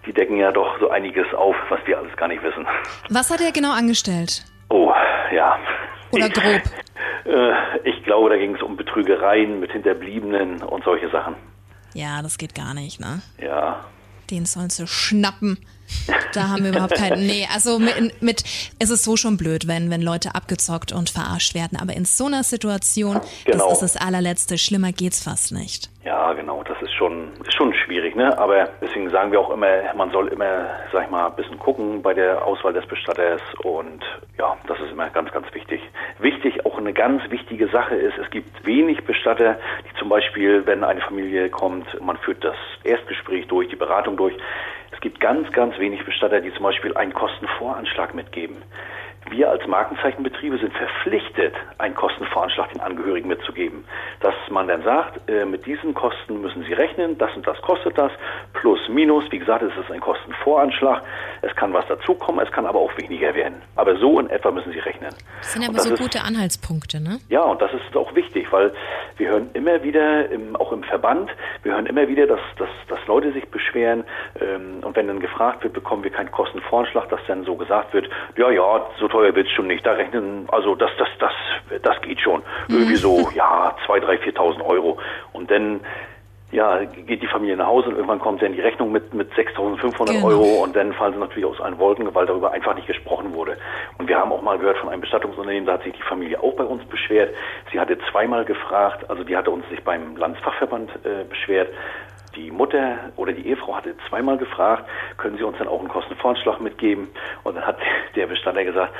[0.04, 2.66] die decken ja doch so einiges auf, was wir alles gar nicht wissen.
[3.10, 4.44] Was hat er genau angestellt?
[4.68, 4.92] Oh,
[5.32, 5.58] ja.
[6.10, 6.62] Oder grob?
[7.24, 11.34] Ich, äh, ich glaube, da ging es um Betrügereien mit Hinterbliebenen und solche Sachen.
[11.94, 13.22] Ja, das geht gar nicht, ne?
[13.38, 13.84] Ja.
[14.30, 15.58] Den sollst du schnappen.
[16.32, 17.26] Da haben wir überhaupt keinen.
[17.26, 18.44] Nee, also mit, mit
[18.78, 21.78] es ist so schon blöd, wenn, wenn Leute abgezockt und verarscht werden.
[21.78, 23.70] Aber in so einer Situation, genau.
[23.70, 24.58] das ist das allerletzte.
[24.58, 25.90] Schlimmer geht's fast nicht.
[26.06, 28.38] Ja, genau, das ist schon, ist schon schwierig, ne?
[28.38, 32.00] Aber deswegen sagen wir auch immer, man soll immer, sag ich mal, ein bisschen gucken
[32.00, 34.04] bei der Auswahl des Bestatters und
[34.38, 35.80] ja, das ist immer ganz, ganz wichtig.
[36.20, 40.84] Wichtig, auch eine ganz wichtige Sache ist, es gibt wenig Bestatter, die zum Beispiel, wenn
[40.84, 44.36] eine Familie kommt, man führt das Erstgespräch durch, die Beratung durch,
[44.92, 48.58] es gibt ganz, ganz wenig Bestatter, die zum Beispiel einen Kostenvoranschlag mitgeben.
[49.30, 53.84] Wir als Markenzeichenbetriebe sind verpflichtet, einen Kostenvoranschlag den Angehörigen mitzugeben.
[54.20, 57.98] Dass man dann sagt, äh, mit diesen Kosten müssen Sie rechnen, das und das kostet
[57.98, 58.12] das,
[58.52, 59.24] plus, minus.
[59.30, 61.02] Wie gesagt, es ist ein Kostenvoranschlag.
[61.42, 63.60] Es kann was dazukommen, es kann aber auch weniger werden.
[63.74, 65.10] Aber so in etwa müssen Sie rechnen.
[65.40, 67.18] Das sind aber das so ist, gute Anhaltspunkte, ne?
[67.28, 68.72] Ja, und das ist auch wichtig, weil
[69.16, 71.30] wir hören immer wieder, im, auch im Verband,
[71.62, 74.04] wir hören immer wieder, dass, dass, dass Leute sich beschweren
[74.40, 78.08] ähm, und wenn dann gefragt wird, bekommen wir keinen Kostenvoranschlag, dass dann so gesagt wird,
[78.36, 79.84] ja, ja, so teuer wird's schon nicht.
[79.86, 81.32] Da rechnen, also das, das, das,
[81.82, 82.42] das geht schon.
[82.68, 82.76] Mhm.
[82.76, 84.98] Irgendwie so, ja, zwei, drei, viertausend Euro.
[85.32, 85.80] Und dann
[86.52, 90.12] ja, geht die Familie nach Hause und irgendwann kommt dann die Rechnung mit, mit 6.500
[90.12, 90.26] genau.
[90.28, 93.58] Euro und dann fallen sie natürlich aus allen Wolken, weil darüber einfach nicht gesprochen wurde.
[93.98, 96.54] Und wir haben auch mal gehört von einem Bestattungsunternehmen, da hat sich die Familie auch
[96.54, 97.34] bei uns beschwert.
[97.72, 101.68] Sie hatte zweimal gefragt, also die hatte uns sich beim Landesfachverband äh, beschwert,
[102.36, 106.60] die Mutter oder die Ehefrau hatte zweimal gefragt, können Sie uns dann auch einen Kostenvoranschlag
[106.60, 107.08] mitgeben?
[107.42, 107.78] Und dann hat
[108.14, 108.92] der Bestatter gesagt,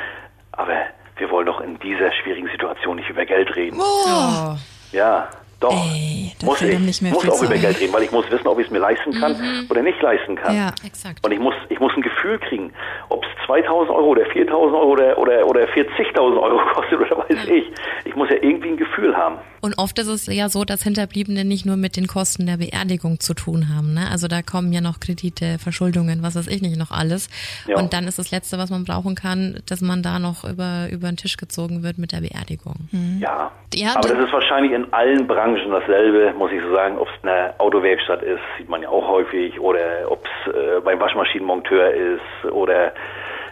[0.53, 0.77] aber
[1.17, 3.79] wir wollen doch in dieser schwierigen Situation nicht über Geld reden.
[3.81, 4.57] Oh.
[4.93, 5.29] Ja,
[5.61, 5.73] doch.
[5.95, 8.59] Ey, muss ich nicht mehr muss auch über Geld reden, weil ich muss wissen, ob
[8.59, 9.67] ich es mir leisten kann mhm.
[9.71, 10.55] oder nicht leisten kann.
[10.55, 11.25] Ja, exakt.
[11.25, 12.73] Und ich muss, ich muss ein Gefühl kriegen,
[13.09, 17.47] ob es 2000 Euro oder 4000 Euro oder, oder, oder 40.000 Euro kostet oder weiß
[17.47, 17.55] ja.
[17.55, 17.65] ich.
[18.05, 19.39] Ich muss ja irgendwie ein Gefühl haben.
[19.61, 23.19] Und oft ist es ja so, dass Hinterbliebene nicht nur mit den Kosten der Beerdigung
[23.19, 23.95] zu tun haben.
[23.95, 24.09] Ne?
[24.11, 27.29] Also da kommen ja noch Kredite, Verschuldungen, was weiß ich nicht noch alles.
[27.67, 27.77] Ja.
[27.77, 31.09] Und dann ist das Letzte, was man brauchen kann, dass man da noch über, über
[31.09, 32.89] den Tisch gezogen wird mit der Beerdigung.
[32.93, 33.19] Mhm.
[33.21, 33.51] Ja.
[33.75, 36.99] ja, aber das ist wahrscheinlich in allen Branchen dasselbe, muss ich so sagen.
[36.99, 39.59] Ob es eine Autowerkstatt ist, sieht man ja auch häufig.
[39.61, 42.93] Oder ob es äh, beim Waschmaschinenmonteur ist oder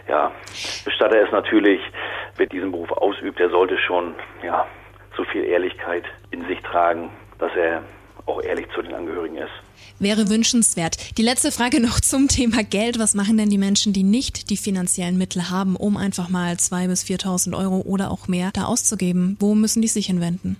[0.07, 0.31] ja,
[0.83, 1.81] Bestatter ist natürlich,
[2.37, 4.65] wer diesen Beruf ausübt, der sollte schon ja,
[5.17, 7.81] so viel Ehrlichkeit in sich tragen, dass er
[8.27, 9.51] auch ehrlich zu den Angehörigen ist.
[9.99, 11.17] Wäre wünschenswert.
[11.17, 12.99] Die letzte Frage noch zum Thema Geld.
[12.99, 16.87] Was machen denn die Menschen, die nicht die finanziellen Mittel haben, um einfach mal 2.000
[16.87, 19.37] bis 4.000 Euro oder auch mehr da auszugeben?
[19.39, 20.57] Wo müssen die sich hinwenden?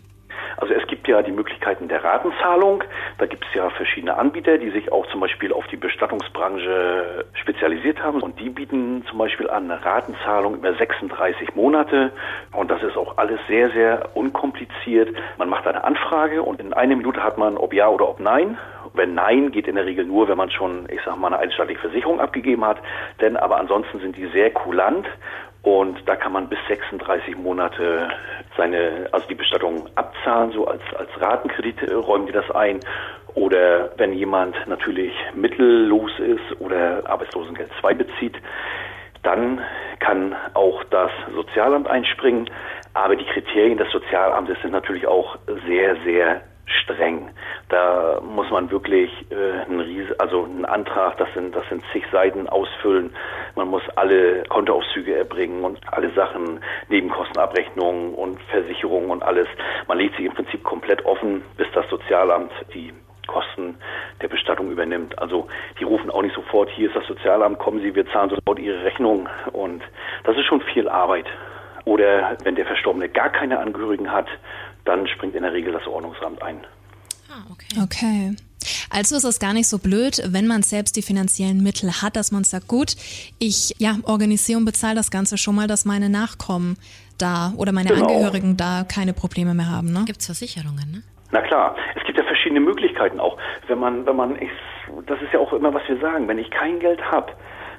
[0.58, 2.84] Also es gibt ja die Möglichkeit, Möglichkeiten der Ratenzahlung.
[3.18, 8.02] Da gibt es ja verschiedene Anbieter, die sich auch zum Beispiel auf die Bestattungsbranche spezialisiert
[8.04, 8.22] haben.
[8.22, 12.12] Und die bieten zum Beispiel an eine Ratenzahlung über 36 Monate.
[12.52, 15.16] Und das ist auch alles sehr, sehr unkompliziert.
[15.38, 18.58] Man macht eine Anfrage und in einer Minute hat man ob ja oder ob nein.
[18.94, 21.82] Wenn nein, geht in der Regel nur, wenn man schon, ich sag mal, eine einstaatliche
[21.82, 22.78] Versicherung abgegeben hat.
[23.20, 25.08] Denn aber ansonsten sind die sehr kulant
[25.66, 28.08] und da kann man bis 36 Monate
[28.56, 32.80] seine, also die Bestattung abzahlen, so als, als Ratenkredit räumen die das ein.
[33.34, 38.36] Oder wenn jemand natürlich mittellos ist oder Arbeitslosengeld 2 bezieht,
[39.24, 39.60] dann
[40.00, 42.48] kann auch das Sozialamt einspringen.
[42.94, 45.36] Aber die Kriterien des Sozialamtes sind natürlich auch
[45.68, 47.30] sehr, sehr streng.
[47.70, 52.04] Da muss man wirklich äh, einen Ries also einen Antrag, das sind das sind zig
[52.12, 53.12] Seiten ausfüllen.
[53.56, 56.60] Man muss alle Kontoauszüge erbringen und alle Sachen,
[56.90, 59.48] Nebenkostenabrechnungen und Versicherungen und alles.
[59.88, 62.94] Man legt sich im Prinzip komplett offen, bis das Sozialamt die
[63.28, 63.76] Kosten
[64.22, 65.18] der Bestattung übernimmt.
[65.20, 65.48] Also
[65.80, 68.84] die rufen auch nicht sofort, hier ist das Sozialamt, kommen Sie, wir zahlen sofort Ihre
[68.84, 69.28] Rechnung.
[69.52, 69.84] Und
[70.24, 71.26] das ist schon viel Arbeit.
[71.86, 74.28] Oder wenn der Verstorbene gar keine Angehörigen hat,
[74.86, 75.85] dann springt in der Regel das
[76.16, 76.66] Ordnungsamt ein.
[77.30, 77.82] Ah, okay.
[77.84, 78.36] Okay.
[78.90, 82.32] Also ist es gar nicht so blöd, wenn man selbst die finanziellen Mittel hat, dass
[82.32, 82.96] man sagt, gut,
[83.40, 86.78] ich ja, organisiere und bezahle das Ganze schon mal, dass meine Nachkommen
[87.18, 88.08] da oder meine genau.
[88.08, 89.92] Angehörigen da keine Probleme mehr haben.
[89.92, 90.04] Ne?
[90.06, 91.04] Gibt es Versicherungen, ne?
[91.32, 93.38] Na klar, es gibt ja verschiedene Möglichkeiten auch.
[93.68, 94.50] Wenn man, wenn man, ich,
[95.06, 97.34] das ist ja auch immer, was wir sagen, wenn ich kein Geld habe,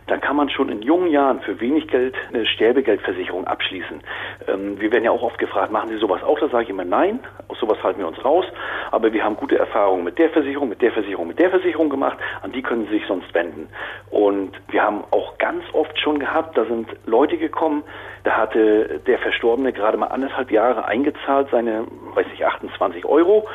[0.06, 4.02] dann kann man schon in jungen Jahren für wenig Geld eine Sterbegeldversicherung abschließen.
[4.48, 6.38] Ähm, wir werden ja auch oft gefragt, machen Sie sowas auch?
[6.38, 8.44] Da sage ich immer nein, aus sowas halten wir uns raus.
[8.90, 12.18] Aber wir haben gute Erfahrungen mit der Versicherung, mit der Versicherung, mit der Versicherung gemacht.
[12.42, 13.68] An die können Sie sich sonst wenden.
[14.10, 17.82] Und wir haben auch ganz oft schon gehabt, da sind Leute gekommen,
[18.24, 23.46] da hatte der Verstorbene gerade mal anderthalb Jahre eingezahlt, seine, weiß ich, 28 Euro.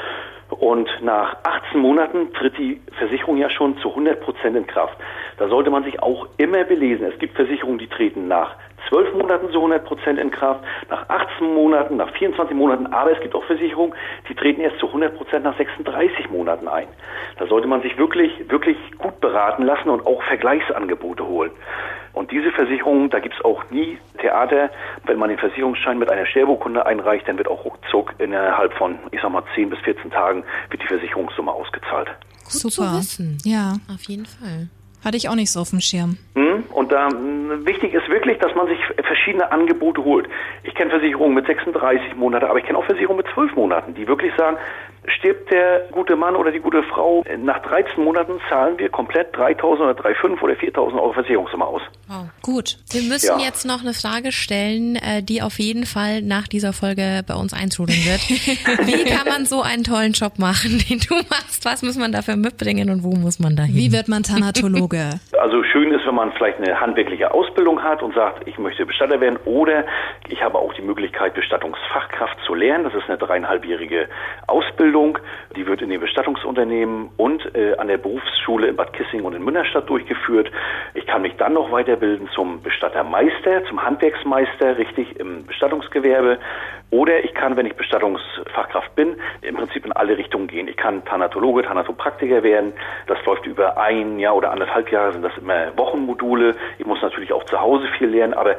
[0.60, 4.98] Und nach 18 Monaten tritt die Versicherung ja schon zu 100 Prozent in Kraft.
[5.38, 7.06] Da sollte man sich auch immer belesen.
[7.06, 8.56] Es gibt Versicherungen, die treten nach
[8.90, 13.22] 12 Monaten zu 100 Prozent in Kraft, nach 18 Monaten, nach 24 Monaten, aber es
[13.22, 13.94] gibt auch Versicherungen,
[14.30, 16.88] die treten erst zu 100 Prozent nach 36 Monaten ein.
[17.38, 21.52] Da sollte man sich wirklich, wirklich gut beraten lassen und auch Vergleichsangebote holen.
[22.14, 24.70] Und diese Versicherungen, da gibt's auch nie Theater.
[25.06, 29.22] Wenn man den Versicherungsschein mit einer Sterbeurkunde einreicht, dann wird auch ruckzuck innerhalb von, ich
[29.22, 32.10] sag mal, 10 bis 14 Tagen wird die Versicherungssumme ausgezahlt.
[32.44, 32.92] Gut Super.
[32.92, 33.38] zu wissen.
[33.46, 33.76] Ja.
[33.94, 34.68] Auf jeden Fall.
[35.04, 36.18] Hatte ich auch nicht so auf dem Schirm.
[36.36, 36.64] Hm?
[36.74, 37.10] Und da
[37.66, 40.28] wichtig ist wirklich, dass man sich verschiedene Angebote holt.
[40.64, 44.08] Ich kenne Versicherungen mit 36 Monaten, aber ich kenne auch Versicherungen mit 12 Monaten, die
[44.08, 44.58] wirklich sagen,
[45.08, 49.64] Stirbt der gute Mann oder die gute Frau, nach 13 Monaten zahlen wir komplett 3.000
[49.64, 51.82] oder 3.500 oder 4.000 Euro Versicherungssumme aus.
[52.08, 52.28] Wow.
[52.44, 52.78] Gut.
[52.92, 53.46] Wir müssen ja.
[53.46, 57.54] jetzt noch eine Frage stellen, äh, die auf jeden Fall nach dieser Folge bei uns
[57.54, 58.22] eintrudeln wird.
[58.88, 61.66] Wie kann man so einen tollen Job machen, den du machst?
[61.66, 63.76] Was muss man dafür mitbringen und wo muss man da hin?
[63.76, 65.20] Wie wird man Thanatologe?
[65.40, 69.40] Also schön wenn man vielleicht eine handwerkliche Ausbildung hat und sagt, ich möchte Bestatter werden
[69.46, 69.86] oder
[70.28, 72.84] ich habe auch die Möglichkeit, Bestattungsfachkraft zu lernen.
[72.84, 74.10] Das ist eine dreieinhalbjährige
[74.46, 75.20] Ausbildung.
[75.56, 79.42] Die wird in den Bestattungsunternehmen und äh, an der Berufsschule in Bad Kissing und in
[79.42, 80.52] Münnerstadt durchgeführt.
[80.96, 86.40] Ich kann mich dann noch weiterbilden zum Bestattermeister, zum Handwerksmeister, richtig im Bestattungsgewerbe.
[86.92, 90.68] Oder ich kann, wenn ich Bestattungsfachkraft bin, im Prinzip in alle Richtungen gehen.
[90.68, 92.74] Ich kann Thanatologe, Thanatopraktiker werden.
[93.08, 96.56] Das läuft über ein Jahr oder anderthalb Jahre, sind das immer Wochenmodule.
[96.80, 98.58] Ich muss natürlich auch zu Hause viel lernen, aber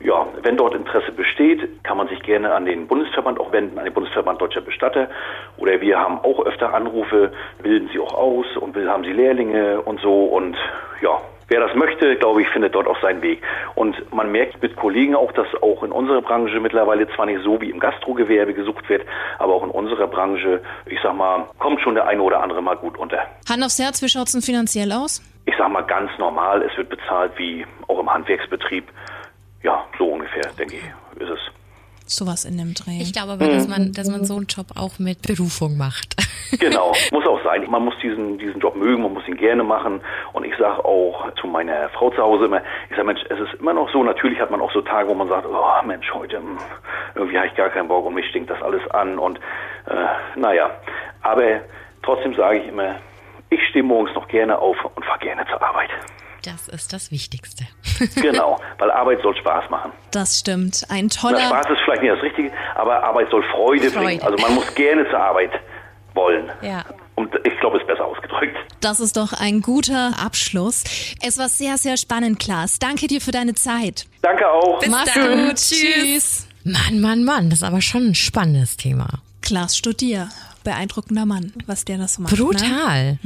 [0.00, 3.84] ja, wenn dort Interesse besteht, kann man sich gerne an den Bundesverband auch wenden, an
[3.84, 5.08] den Bundesverband Deutscher Bestatter.
[5.56, 7.32] Oder wir haben auch öfter Anrufe,
[7.62, 10.24] bilden Sie auch aus und haben Sie Lehrlinge und so.
[10.24, 10.56] Und
[11.00, 13.42] ja, wer das möchte, glaube ich, findet dort auch seinen Weg.
[13.74, 17.60] Und man merkt mit Kollegen auch, dass auch in unserer Branche mittlerweile zwar nicht so
[17.60, 19.02] wie im Gastrogewerbe gesucht wird,
[19.38, 22.76] aber auch in unserer Branche, ich sag mal, kommt schon der eine oder andere mal
[22.76, 23.18] gut unter.
[23.48, 25.22] Hand aufs Herz, wie schaut es denn finanziell aus?
[25.46, 28.84] Ich sag mal ganz normal, es wird bezahlt wie auch im Handwerksbetrieb.
[29.62, 31.40] Ja, so ungefähr, denke ich, ist es.
[32.06, 33.00] Sowas in dem Dreh.
[33.00, 36.16] Ich glaube aber, dass man, dass man so einen Job auch mit Berufung macht.
[36.60, 37.68] Genau, muss auch sein.
[37.68, 40.00] Man muss diesen, diesen Job mögen, man muss ihn gerne machen.
[40.34, 43.54] Und ich sage auch zu meiner Frau zu Hause immer, ich sage, Mensch, es ist
[43.58, 46.36] immer noch so, natürlich hat man auch so Tage, wo man sagt, oh Mensch, heute
[46.36, 46.58] hm,
[47.16, 49.18] irgendwie habe ich gar keinen Bock und mich stinkt das alles an.
[49.18, 49.38] Und
[49.86, 50.70] äh, naja,
[51.22, 51.62] aber
[52.02, 52.96] trotzdem sage ich immer,
[53.50, 55.90] ich stehe morgens noch gerne auf und fahre gerne zur Arbeit.
[56.44, 57.64] Das ist das Wichtigste.
[58.20, 59.92] genau, weil Arbeit soll Spaß machen.
[60.10, 60.84] Das stimmt.
[60.90, 61.38] Ein toller.
[61.38, 64.04] Na, Spaß ist vielleicht nicht das Richtige, aber Arbeit soll Freude, Freude.
[64.04, 64.22] bringen.
[64.22, 65.52] Also man muss gerne zur Arbeit
[66.12, 66.50] wollen.
[66.60, 66.84] Ja.
[67.14, 68.56] Und ich glaube, es ist besser ausgedrückt.
[68.80, 70.84] Das ist doch ein guter Abschluss.
[71.22, 72.78] Es war sehr, sehr spannend, Klaas.
[72.78, 74.06] Danke dir für deine Zeit.
[74.20, 74.80] Danke auch.
[74.80, 75.48] Bis Mach's dann.
[75.48, 75.56] gut.
[75.56, 76.46] Tschüss.
[76.64, 79.06] Mann, Mann, Mann, das ist aber schon ein spannendes Thema.
[79.42, 80.28] Klaas Studier.
[80.64, 82.32] Beeindruckender Mann, was der das so macht.
[82.32, 82.38] Ne?
[82.38, 83.18] Brutal.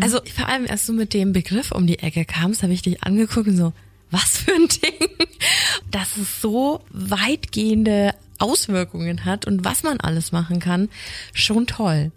[0.00, 3.02] Also vor allem, als du mit dem Begriff um die Ecke kamst, habe ich dich
[3.04, 3.72] angeguckt und so,
[4.10, 5.08] was für ein Ding,
[5.90, 10.88] dass es so weitgehende Auswirkungen hat und was man alles machen kann,
[11.32, 12.12] schon toll.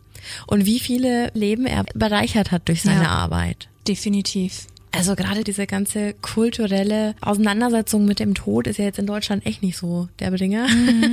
[0.47, 3.09] Und wie viele Leben er bereichert hat durch seine Ja.
[3.09, 3.69] Arbeit.
[3.87, 4.67] Definitiv.
[4.91, 9.61] Also gerade diese ganze kulturelle Auseinandersetzung mit dem Tod ist ja jetzt in Deutschland echt
[9.61, 10.67] nicht so der Bringer.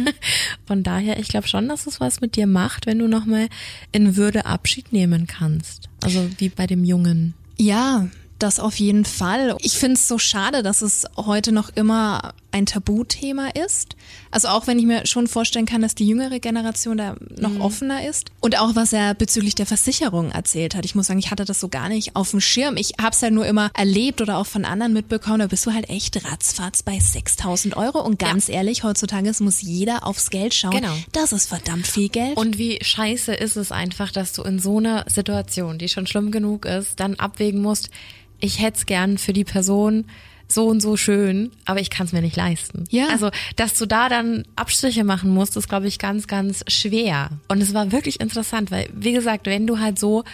[0.66, 3.48] Von daher, ich glaube schon, dass es was mit dir macht, wenn du nochmal
[3.92, 5.88] in Würde Abschied nehmen kannst.
[6.02, 7.34] Also wie bei dem Jungen.
[7.58, 8.08] Ja,
[8.38, 9.56] das auf jeden Fall.
[9.60, 13.96] Ich finde es so schade, dass es heute noch immer ein Tabuthema ist.
[14.30, 18.08] Also auch wenn ich mir schon vorstellen kann, dass die jüngere Generation da noch offener
[18.08, 18.30] ist.
[18.40, 20.84] Und auch was er bezüglich der Versicherung erzählt hat.
[20.84, 22.76] Ich muss sagen, ich hatte das so gar nicht auf dem Schirm.
[22.76, 25.40] Ich habe es halt nur immer erlebt oder auch von anderen mitbekommen.
[25.40, 28.00] Da bist du halt echt ratzfatz bei 6000 Euro.
[28.00, 30.70] Und ganz ehrlich, heutzutage muss jeder aufs Geld schauen.
[30.70, 30.94] Genau.
[31.12, 32.36] Das ist verdammt viel Geld.
[32.36, 36.30] Und wie scheiße ist es einfach, dass du in so einer Situation, die schon schlimm
[36.30, 37.90] genug ist, dann abwägen musst,
[38.38, 40.06] ich hätte es gern für die Person
[40.48, 42.84] so und so schön, aber ich kann es mir nicht leisten.
[42.90, 43.08] Ja.
[43.08, 47.30] Also, dass du da dann Abstriche machen musst, ist, glaube ich, ganz, ganz schwer.
[47.48, 50.24] Und es war wirklich interessant, weil, wie gesagt, wenn du halt so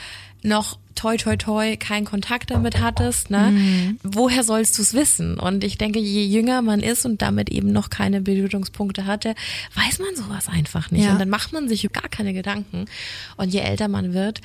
[0.42, 3.98] noch toi toi toi keinen Kontakt damit hattest, ne, Mhm.
[4.02, 5.38] woher sollst du es wissen?
[5.38, 9.34] Und ich denke, je jünger man ist und damit eben noch keine Berührungspunkte hatte,
[9.74, 11.04] weiß man sowas einfach nicht.
[11.04, 11.12] Ja.
[11.12, 12.84] Und dann macht man sich gar keine Gedanken.
[13.36, 14.40] Und je älter man wird,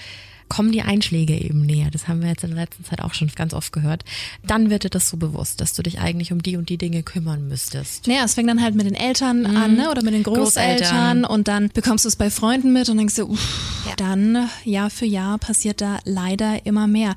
[0.49, 1.89] kommen die Einschläge eben näher.
[1.91, 4.03] Das haben wir jetzt in der letzten Zeit auch schon ganz oft gehört.
[4.45, 7.03] Dann wird dir das so bewusst, dass du dich eigentlich um die und die Dinge
[7.03, 8.07] kümmern müsstest.
[8.07, 9.89] Naja, es fängt dann halt mit den Eltern an, ne?
[9.91, 11.25] Oder mit den Großeltern, Großeltern.
[11.25, 13.95] und dann bekommst du es bei Freunden mit und denkst dir, uff, Ja.
[13.97, 17.15] dann Jahr für Jahr passiert da leider immer mehr.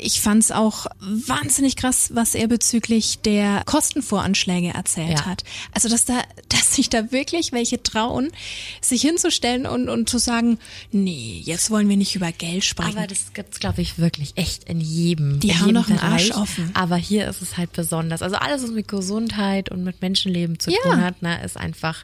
[0.00, 5.26] Ich fand es auch wahnsinnig krass, was er bezüglich der Kostenvoranschläge erzählt Ja.
[5.26, 5.44] hat.
[5.72, 8.30] Also dass da, dass sich da wirklich welche trauen,
[8.80, 10.58] sich hinzustellen und, und zu sagen,
[10.90, 12.96] nee, jetzt wollen wir nicht über Geld sprechen.
[12.98, 15.40] Aber das gibt's, glaube ich, wirklich echt in jedem.
[15.40, 16.40] Die in haben jedem doch einen Arsch Bereich.
[16.42, 16.70] offen.
[16.74, 18.22] Aber hier ist es halt besonders.
[18.22, 20.76] Also alles, was mit Gesundheit und mit Menschenleben zu Ja.
[20.82, 22.02] tun hat, ne, ist einfach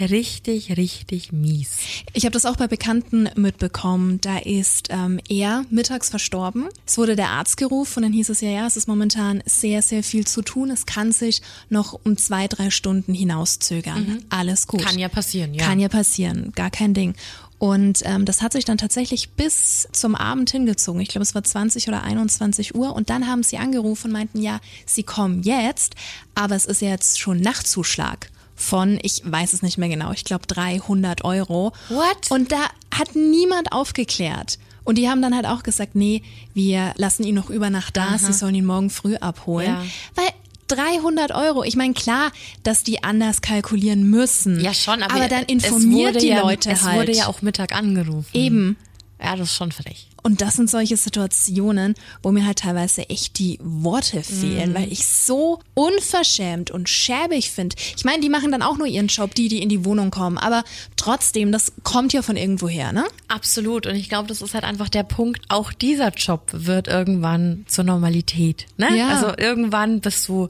[0.00, 1.70] richtig, richtig mies.
[2.12, 4.20] Ich habe das auch bei Bekannten mitbekommen.
[4.20, 6.66] Da ist ähm, er mittags verstorben.
[6.86, 9.82] Es wurde der Arzt gerufen und dann hieß es ja, ja, es ist momentan sehr,
[9.82, 10.70] sehr viel zu tun.
[10.70, 14.22] Es kann sich noch um zwei, drei Stunden hinauszögern.
[14.28, 14.80] Alles gut.
[14.80, 14.84] Mhm.
[14.84, 15.64] Kann ja passieren, ja.
[15.64, 17.14] Kann ja passieren, gar kein Ding.
[17.58, 21.00] Und ähm, das hat sich dann tatsächlich bis zum Abend hingezogen.
[21.00, 22.94] Ich glaube, es war 20 oder 21 Uhr.
[22.94, 25.94] Und dann haben sie angerufen und meinten, ja, sie kommen jetzt,
[26.34, 30.46] aber es ist jetzt schon Nachtzuschlag von, ich weiß es nicht mehr genau, ich glaube
[30.46, 31.72] 300 Euro.
[31.88, 32.30] What?
[32.30, 32.62] Und da
[32.94, 34.58] hat niemand aufgeklärt.
[34.84, 36.22] Und die haben dann halt auch gesagt, nee,
[36.54, 39.66] wir lassen ihn noch über Nacht da, sie sollen ihn morgen früh abholen.
[39.66, 39.82] Ja.
[40.14, 40.28] Weil
[40.68, 44.60] 300 Euro, ich meine, klar, dass die anders kalkulieren müssen.
[44.60, 47.00] Ja, schon, aber, dann es informiert die ja, Leute es halt.
[47.00, 48.28] wurde ja auch Mittag angerufen.
[48.32, 48.76] Eben.
[49.22, 50.08] Ja, das ist schon frech.
[50.26, 55.06] Und das sind solche Situationen, wo mir halt teilweise echt die Worte fehlen, weil ich
[55.06, 57.76] so unverschämt und schäbig finde.
[57.96, 60.36] Ich meine, die machen dann auch nur ihren Job, die, die in die Wohnung kommen.
[60.36, 60.64] Aber
[60.96, 63.04] trotzdem, das kommt ja von irgendwoher, ne?
[63.28, 63.86] Absolut.
[63.86, 65.42] Und ich glaube, das ist halt einfach der Punkt.
[65.48, 68.66] Auch dieser Job wird irgendwann zur Normalität.
[68.78, 68.96] Ne?
[68.98, 69.10] Ja.
[69.10, 70.48] Also irgendwann bist du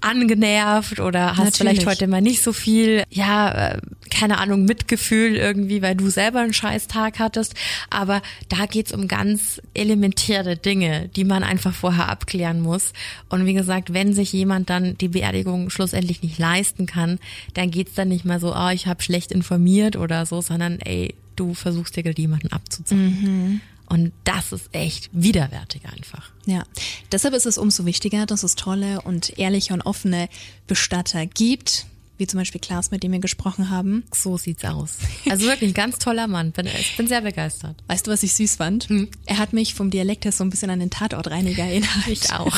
[0.00, 1.56] angenervt oder hast Natürlich.
[1.56, 3.78] vielleicht heute mal nicht so viel, ja, äh,
[4.10, 7.54] keine Ahnung, Mitgefühl irgendwie, weil du selber einen scheiß Tag hattest.
[7.90, 12.92] Aber da geht's um ganz elementäre Dinge, die man einfach vorher abklären muss.
[13.28, 17.18] Und wie gesagt, wenn sich jemand dann die Beerdigung schlussendlich nicht leisten kann,
[17.54, 21.14] dann geht's dann nicht mal so, ah, ich habe schlecht informiert oder so, sondern ey,
[21.36, 23.60] du versuchst dir gerade jemanden abzuziehen.
[23.86, 26.30] Und das ist echt widerwärtig einfach.
[26.44, 26.64] Ja,
[27.12, 30.28] deshalb ist es umso wichtiger, dass es tolle und ehrliche und offene
[30.66, 31.86] Bestatter gibt,
[32.18, 34.04] wie zum Beispiel Klaas, mit dem wir gesprochen haben.
[34.14, 34.96] So sieht's aus.
[35.30, 36.52] Also wirklich ein ganz toller Mann.
[36.52, 37.76] Bin, ich bin sehr begeistert.
[37.88, 38.88] Weißt du, was ich süß fand?
[39.26, 41.90] Er hat mich vom Dialekt her so ein bisschen an den Tatortreiniger erinnert.
[42.06, 42.56] Ich auch.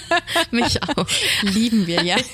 [0.50, 1.06] Mich auch.
[1.42, 2.16] Lieben wir ja.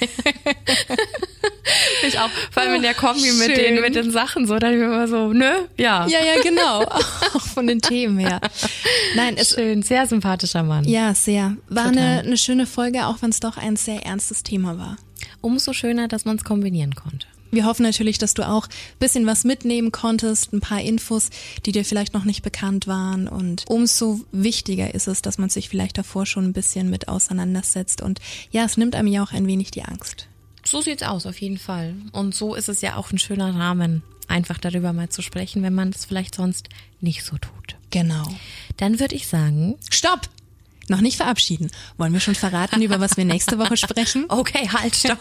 [2.07, 2.31] Ich auch.
[2.51, 5.33] Vor allem in der Kombi mit den, mit den Sachen so, dann ich immer so,
[5.33, 6.07] nö, ja.
[6.07, 6.83] Ja, ja, genau.
[6.85, 8.41] Auch von den Themen her.
[9.17, 10.85] Nein, es, Schön, sehr sympathischer Mann.
[10.85, 11.57] ja, sehr.
[11.69, 12.03] War Total.
[12.03, 14.97] eine, eine schöne Folge, auch wenn es doch ein sehr ernstes Thema war.
[15.41, 17.27] Umso schöner, dass man es kombinieren konnte.
[17.51, 21.31] Wir hoffen natürlich, dass du auch ein bisschen was mitnehmen konntest, ein paar Infos,
[21.65, 23.29] die dir vielleicht noch nicht bekannt waren.
[23.29, 28.03] Und umso wichtiger ist es, dass man sich vielleicht davor schon ein bisschen mit auseinandersetzt.
[28.03, 28.21] Und
[28.51, 30.29] ja, es nimmt einem ja auch ein wenig die Angst.
[30.65, 31.95] So sieht's aus, auf jeden Fall.
[32.13, 35.75] Und so ist es ja auch ein schöner Rahmen, einfach darüber mal zu sprechen, wenn
[35.75, 36.69] man es vielleicht sonst
[37.01, 37.77] nicht so tut.
[37.91, 38.27] Genau.
[38.77, 40.29] Dann würde ich sagen, Stopp!
[40.89, 41.71] Noch nicht verabschieden.
[41.97, 44.27] Wollen wir schon verraten, über was wir nächste Woche sprechen?
[44.29, 45.19] Okay, halt, stopp.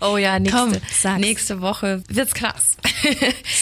[0.00, 2.76] oh ja, nächste, Komm, nächste Woche wird's krass.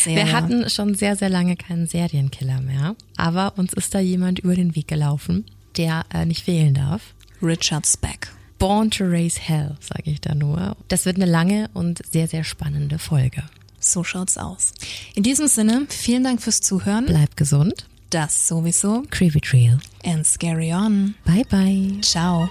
[0.04, 0.16] Sehr.
[0.16, 4.54] Wir hatten schon sehr, sehr lange keinen Serienkiller mehr, aber uns ist da jemand über
[4.54, 5.44] den Weg gelaufen,
[5.76, 7.14] der äh, nicht fehlen darf.
[7.42, 8.28] Richard Speck.
[8.58, 10.76] Born to Raise Hell, sage ich da nur.
[10.88, 13.42] Das wird eine lange und sehr, sehr spannende Folge.
[13.78, 14.72] So schaut's aus.
[15.14, 17.04] In diesem Sinne, vielen Dank fürs Zuhören.
[17.06, 17.86] Bleib gesund.
[18.11, 19.02] Das sowieso.
[19.11, 19.80] Creepy Trail.
[20.04, 21.14] And scary on.
[21.24, 22.00] Bye, bye.
[22.02, 22.48] Ciao.